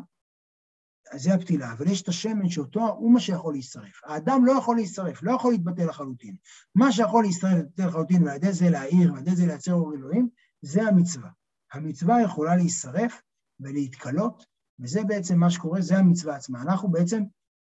[1.12, 4.01] אז זה הפתילה, אבל יש את השמן שאותו הוא מה שיכול להישרף.
[4.05, 6.36] האדם לא יכול להישרף, לא יכול להתבטל לחלוטין.
[6.74, 10.28] מה שיכול להישרף להתבטל לחלוטין ועל ידי זה להעיר ועל ידי זה לייצר אור אלוהים,
[10.62, 11.30] זה המצווה.
[11.72, 13.22] המצווה יכולה להישרף
[13.61, 14.47] ולהתקלות,
[14.80, 16.62] וזה בעצם מה שקורה, זה המצווה עצמה.
[16.62, 17.22] אנחנו בעצם,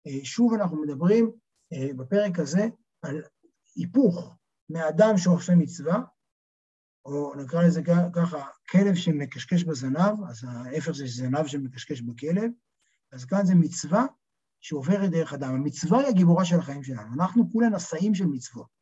[0.06, 1.30] אה, שוב אנחנו מדברים
[1.72, 2.68] אה, בפרק הזה
[3.07, 3.22] על
[3.76, 4.36] היפוך
[4.70, 6.02] מאדם שעושה מצווה,
[7.04, 7.82] או נקרא לזה
[8.14, 12.50] ככה, כלב שמקשקש בזנב, אז ההפך זה זנב שמקשקש בכלב,
[13.12, 14.04] אז כאן זה מצווה
[14.61, 15.54] שעוברת דרך אדם.
[15.54, 18.76] המצווה היא הגיבורה של החיים שלנו, אנחנו כולה נשאים של מצוות.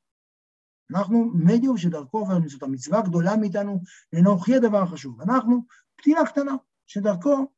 [0.90, 2.62] אנחנו מדיום שדרכו עובר מצוות.
[2.62, 5.20] המצווה הגדולה מאיתנו לנוכחי הדבר החשוב.
[5.20, 5.64] אנחנו
[5.96, 6.52] פתילה קטנה,
[6.86, 7.52] שדרכו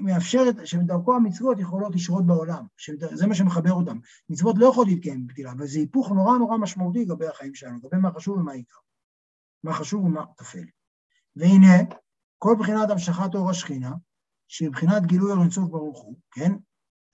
[0.00, 3.98] מאפשרת, שבדרכו המצוות יכולות לשרות בעולם, שזה מה שמחבר אותם.
[4.28, 7.96] מצוות לא יכולות להתקיים בפתילה, אבל זה היפוך נורא נורא משמעותי לגבי החיים שלנו, לגבי
[7.96, 8.78] מה חשוב ומה עיקר.
[9.64, 10.64] מה חשוב ומה טפל.
[11.36, 11.76] והנה,
[12.38, 13.92] כל בחינת המשכת אור השכינה,
[14.48, 16.52] שהיא בחינת גילוי אינסוף ברוך הוא, כן?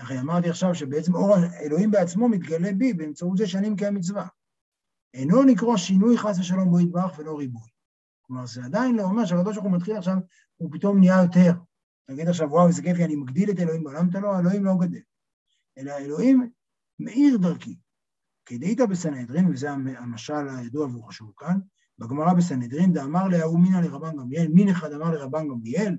[0.00, 4.26] הרי אמרתי עכשיו שבעצם אור אלוהים בעצמו מתגלה בי באמצעות זה שאני מקיים מצווה.
[5.14, 7.68] אינו נקרא שינוי חס ושלום בו יתברך ולא ריבוי.
[8.22, 10.16] כלומר, זה עדיין לא אומר שהקדוש ברוך הוא מתחיל עכשיו,
[10.56, 11.52] הוא פתאום נהיה יותר.
[12.10, 15.00] תגיד עכשיו, וואו, איזה כיפי, אני מגדיל את אלוהים בעולם, אתה לא, אלוהים לא גדל.
[15.78, 16.50] אלא אלוהים
[16.98, 17.76] מאיר דרכי.
[18.46, 21.58] כדאית בסנהדרין, וזה המשל הידוע והוא חשוב כאן,
[21.98, 25.96] בגמרא בסנהדרין, דאמר להוא מינא לרבן גמליאל, מין אחד אמר לרבן גמליאל,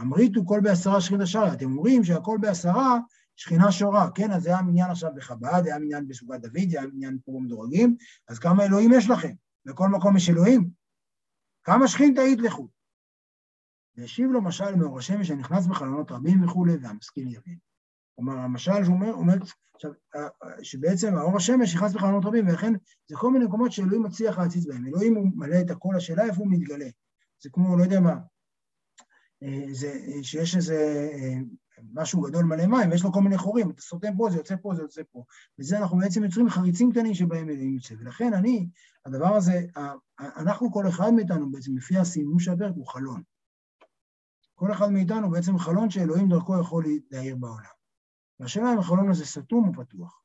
[0.00, 1.52] אמריתו כל בעשרה שכינה שרה.
[1.52, 2.98] אתם אומרים שהכל בעשרה
[3.36, 4.30] שכינה שורה, כן?
[4.30, 7.32] אז זה היה מניין עכשיו בחב"ד, זה היה מניין בסוגת דוד, זה היה מניין פה
[7.32, 7.96] במדורגים,
[8.28, 9.32] אז כמה אלוהים יש לכם?
[9.66, 10.70] בכל מקום יש אלוהים?
[11.64, 12.68] כמה שכינתא יתלכו?
[13.96, 17.58] והשיב לו משל מאור השמש שנכנס בחלונות רבים וכולי, והמשכיל יבין.
[18.16, 19.36] כלומר, המשל שהוא אומר,
[20.62, 22.72] שבעצם האור השמש נכנס בחלונות רבים, ולכן
[23.08, 24.86] זה כל מיני מקומות שאלוהים מצליח להציץ בהם.
[24.86, 26.88] אלוהים הוא מלא את הכל, השאלה איפה הוא מתגלה.
[27.42, 28.16] זה כמו, לא יודע מה,
[29.42, 31.38] אה, זה, שיש איזה אה,
[31.94, 34.74] משהו גדול מלא מים, ויש לו כל מיני חורים, אתה סותם פה, זה יוצא פה,
[34.74, 35.24] זה יוצא פה.
[35.58, 37.94] וזה אנחנו בעצם יוצרים חריצים קטנים שבהם אלוהים יוצא.
[37.98, 38.68] ולכן אני,
[39.06, 39.66] הדבר הזה,
[40.18, 43.22] אנחנו כל אחד מאיתנו בעצם, לפי הסימום של הפרק, הוא חלון.
[44.62, 47.74] כל אחד מאיתנו בעצם חלון שאלוהים דרכו יכול להעיר בעולם.
[48.40, 50.22] והשאלה אם החלון הזה סתום או פתוח.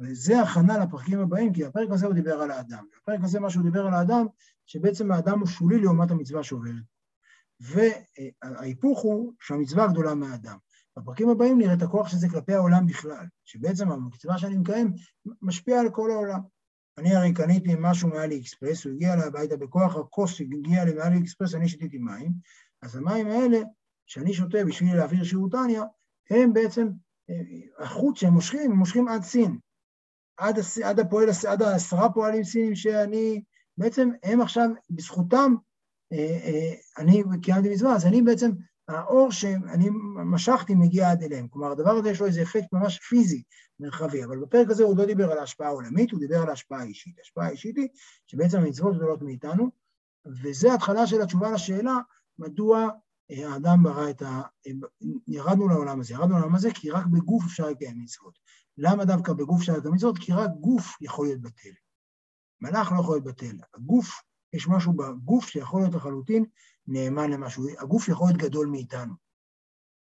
[0.00, 2.84] וזה הכנה לפרקים הבאים, כי הפרק הזה הוא דיבר על האדם.
[3.02, 4.26] הפרק הזה, מה שהוא דיבר על האדם,
[4.66, 6.82] שבעצם האדם הוא שולי לעומת המצווה שעוברת.
[7.60, 10.58] וההיפוך הוא שהמצווה הגדולה מהאדם.
[10.98, 14.92] בפרקים הבאים נראה את הכוח של זה כלפי העולם בכלל, שבעצם המצווה שאני מקיים
[15.42, 16.40] משפיעה על כל העולם.
[16.98, 21.18] אני הרי קניתי משהו מאלי אקספרס, הוא הגיע אליי הביתה בכוח, הכוס הגיע לי מאלי
[21.18, 22.32] אקספרס, אני שתיתי מים,
[22.82, 23.58] אז המים האלה
[24.06, 25.82] שאני שותה בשביל להעביר שיעורטניה,
[26.30, 26.88] הם בעצם,
[27.30, 29.58] אה, החוט שהם מושכים, הם מושכים עד סין.
[30.36, 33.42] עד, עד הפועל, עד העשרה פועלים סינים שאני,
[33.78, 35.54] בעצם הם עכשיו, בזכותם,
[36.12, 38.50] אה, אה, אני קיימתי מצווה, אז אני בעצם,
[38.88, 39.88] האור שאני
[40.26, 41.48] משכתי מגיע עד אליהם.
[41.48, 43.42] כלומר, הדבר הזה יש לו איזה אפקט ממש פיזי,
[43.80, 47.18] מרחבי, אבל בפרק הזה הוא לא דיבר על ההשפעה העולמית, הוא דיבר על ההשפעה האישית.
[47.18, 47.88] ההשפעה האישית היא
[48.26, 49.70] שבעצם המצוות גדולות מאיתנו,
[50.42, 51.98] וזה התחלה של התשובה לשאלה
[52.38, 52.88] מדוע
[53.30, 54.42] אה, האדם ברא את ה...
[55.28, 56.14] ירדנו לעולם הזה.
[56.14, 58.38] ירדנו לעולם הזה כי רק בגוף אפשר לקיים מצוות.
[58.78, 60.18] למה דווקא בגוף אפשר לקיים מצוות?
[60.18, 61.72] כי רק גוף יכול להיות בטל.
[62.60, 63.56] מלאך לא יכול להיות בטל.
[63.74, 64.22] הגוף,
[64.52, 66.44] יש משהו בגוף שיכול להיות לחלוטין
[66.86, 67.64] נאמן למשהו.
[67.78, 69.14] הגוף יכול להיות גדול מאיתנו.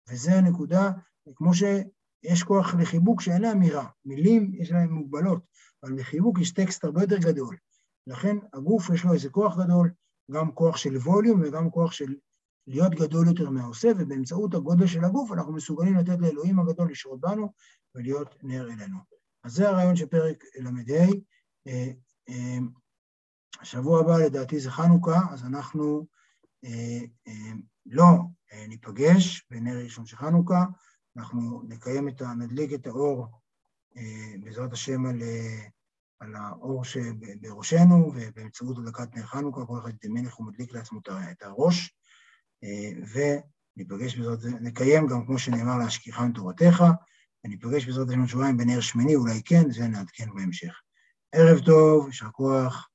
[0.09, 0.91] וזה הנקודה,
[1.35, 3.87] כמו שיש כוח לחיבוק שאין לה אמירה.
[4.05, 5.43] מילים יש להן מוגבלות,
[5.83, 7.57] אבל לחיבוק יש טקסט הרבה יותר גדול.
[8.07, 9.91] לכן הגוף יש לו איזה כוח גדול,
[10.29, 12.15] גם כוח של ווליום וגם כוח של
[12.67, 17.53] להיות גדול יותר מהעושה, ובאמצעות הגודל של הגוף אנחנו מסוגלים לתת לאלוהים הגדול לשרות בנו
[17.95, 18.97] ולהיות נר אלינו.
[19.43, 21.05] אז זה הרעיון של פרק ל"ה.
[21.67, 21.91] אה,
[22.29, 22.57] אה,
[23.61, 26.07] השבוע הבא לדעתי זה חנוכה, אז אנחנו
[26.65, 26.99] אה,
[27.85, 28.13] לא
[28.67, 30.65] ניפגש בנר ראשון של חנוכה,
[31.17, 32.33] אנחנו נקיים את ה...
[32.33, 33.27] נדליק את האור
[34.39, 35.21] בעזרת השם על,
[36.19, 40.99] על האור שבראשנו, ובאמצעות הדלקת נר חנוכה, כל אחד ידמיין איך הוא מדליק לעצמו
[41.31, 41.93] את הראש,
[43.13, 46.83] וניפגש בעזרת זה, נקיים גם כמו שנאמר להשכיחם תורתך,
[47.45, 50.81] וניפגש בעזרת השם שבועיים בנר שמיני, אולי כן, זה נעדכן בהמשך.
[51.31, 52.89] ערב טוב, יישר כוח.